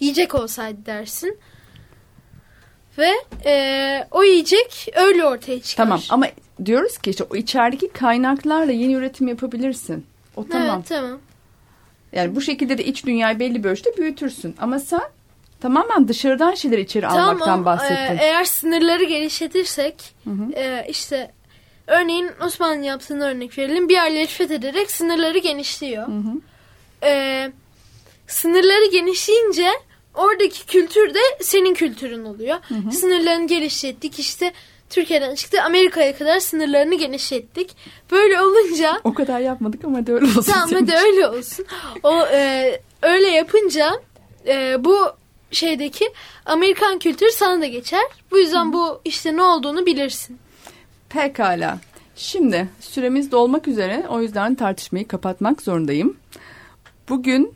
yiyecek 0.00 0.34
olsaydı 0.34 0.86
dersin. 0.86 1.38
Ve 2.98 3.12
e, 3.44 4.06
o 4.10 4.22
yiyecek 4.22 4.88
öyle 4.96 5.24
ortaya 5.24 5.62
çıkar. 5.62 5.84
Tamam 5.84 6.00
ama 6.08 6.26
diyoruz 6.64 6.98
ki 6.98 7.10
işte 7.10 7.24
o 7.30 7.36
içerideki 7.36 7.88
kaynaklarla 7.88 8.72
yeni 8.72 8.94
üretim 8.94 9.28
yapabilirsin. 9.28 10.06
O 10.38 10.46
tamam. 10.48 10.76
Evet 10.76 10.88
tamam. 10.88 11.18
Yani 12.12 12.36
bu 12.36 12.40
şekilde 12.40 12.78
de 12.78 12.84
iç 12.84 13.06
dünyayı 13.06 13.38
belli 13.38 13.64
bir 13.64 13.68
ölçüde 13.68 13.96
büyütürsün. 13.96 14.54
Ama 14.60 14.78
sen 14.78 15.00
tamamen 15.60 16.08
dışarıdan 16.08 16.54
şeyleri 16.54 16.80
içeri 16.80 17.06
almaktan 17.06 17.38
Tamam, 17.46 17.64
bahsettin. 17.64 17.94
e, 17.94 18.18
eğer 18.20 18.44
sınırları 18.44 19.04
genişletirsek 19.04 20.14
e, 20.56 20.86
işte 20.88 21.30
örneğin 21.86 22.30
Osmanlı 22.46 22.84
yaptığını 22.84 23.24
örnek 23.24 23.58
verelim. 23.58 23.88
Bir 23.88 23.94
yerleri 23.94 24.26
fethederek 24.26 24.90
sınırları 24.90 25.38
genişliyor. 25.38 26.06
E, 27.02 27.50
sınırları 28.26 28.90
genişleyince 28.92 29.68
oradaki 30.14 30.66
kültür 30.66 31.14
de 31.14 31.18
senin 31.40 31.74
kültürün 31.74 32.24
oluyor. 32.24 32.56
Sınırlarını 32.92 33.46
genişlettik 33.46 34.18
işte 34.18 34.52
Türkiye'den 34.90 35.34
çıktı 35.34 35.62
Amerika'ya 35.62 36.16
kadar 36.18 36.40
sınırlarını 36.40 36.94
genişlettik. 36.94 37.76
Böyle 38.10 38.40
olunca 38.40 39.00
O 39.04 39.14
kadar 39.14 39.40
yapmadık 39.40 39.84
ama 39.84 39.98
hadi 39.98 40.12
öyle 40.12 40.24
olsun. 40.26 40.52
Tamam 40.52 40.70
hadi 40.72 40.92
öyle 40.94 41.26
olsun. 41.28 41.66
O 42.02 42.26
e, 42.26 42.72
öyle 43.02 43.26
yapınca 43.28 43.92
e, 44.46 44.84
bu 44.84 44.96
şeydeki 45.50 46.12
Amerikan 46.46 46.98
kültürü 46.98 47.30
sana 47.32 47.60
da 47.60 47.66
geçer. 47.66 48.00
Bu 48.30 48.38
yüzden 48.38 48.72
bu 48.72 49.00
işte 49.04 49.36
ne 49.36 49.42
olduğunu 49.42 49.86
bilirsin. 49.86 50.38
Pekala. 51.08 51.78
Şimdi 52.16 52.68
süremiz 52.80 53.32
dolmak 53.32 53.68
üzere 53.68 54.04
o 54.08 54.20
yüzden 54.20 54.54
tartışmayı 54.54 55.08
kapatmak 55.08 55.62
zorundayım. 55.62 56.16
Bugün 57.08 57.54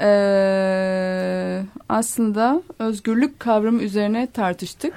eee, 0.00 1.64
aslında 1.88 2.62
özgürlük 2.78 3.40
kavramı 3.40 3.82
üzerine 3.82 4.28
tartıştık. 4.32 4.94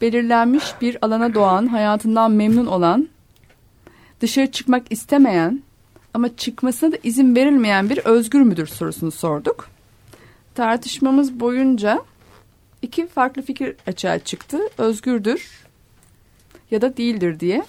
Belirlenmiş 0.00 0.64
bir 0.80 1.04
alana 1.04 1.34
doğan, 1.34 1.66
hayatından 1.66 2.32
memnun 2.32 2.66
olan, 2.66 3.08
dışarı 4.20 4.50
çıkmak 4.50 4.92
istemeyen 4.92 5.62
ama 6.14 6.36
çıkmasına 6.36 6.92
da 6.92 6.96
izin 7.02 7.36
verilmeyen 7.36 7.90
bir 7.90 7.98
özgür 7.98 8.40
müdür 8.40 8.66
sorusunu 8.66 9.10
sorduk. 9.10 9.70
Tartışmamız 10.54 11.40
boyunca 11.40 12.02
iki 12.82 13.06
farklı 13.06 13.42
fikir 13.42 13.76
açığa 13.86 14.18
çıktı. 14.18 14.58
Özgürdür 14.78 15.66
ya 16.70 16.80
da 16.80 16.96
değildir 16.96 17.40
diye. 17.40 17.64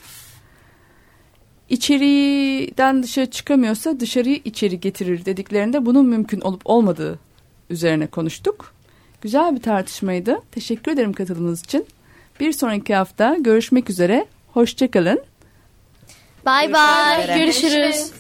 İçeriden 1.69 3.03
dışarı 3.03 3.29
çıkamıyorsa 3.29 3.99
dışarıyı 3.99 4.41
içeri 4.45 4.79
getirir 4.79 5.25
dediklerinde 5.25 5.85
bunun 5.85 6.05
mümkün 6.05 6.41
olup 6.41 6.61
olmadığı 6.65 7.19
üzerine 7.69 8.07
konuştuk. 8.07 8.73
Güzel 9.21 9.55
bir 9.55 9.61
tartışmaydı. 9.61 10.39
Teşekkür 10.51 10.91
ederim 10.91 11.13
katıldığınız 11.13 11.63
için. 11.63 11.85
Bir 12.41 12.51
sonraki 12.51 12.95
hafta 12.95 13.35
görüşmek 13.39 13.89
üzere. 13.89 14.25
Hoşçakalın. 14.53 15.21
Bay 16.45 16.73
bay. 16.73 17.39
Görüşürüz. 17.39 18.11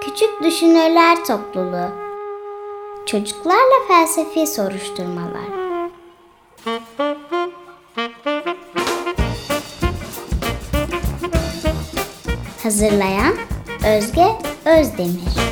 Küçük 0.00 0.42
Düşünürler 0.42 1.24
Topluluğu 1.24 1.90
Çocuklarla 3.06 3.86
Felsefi 3.88 4.46
Soruşturmalar 4.46 5.62
Hazırlayan 12.62 13.51
Özge 13.86 14.26
Özdemir 14.64 15.51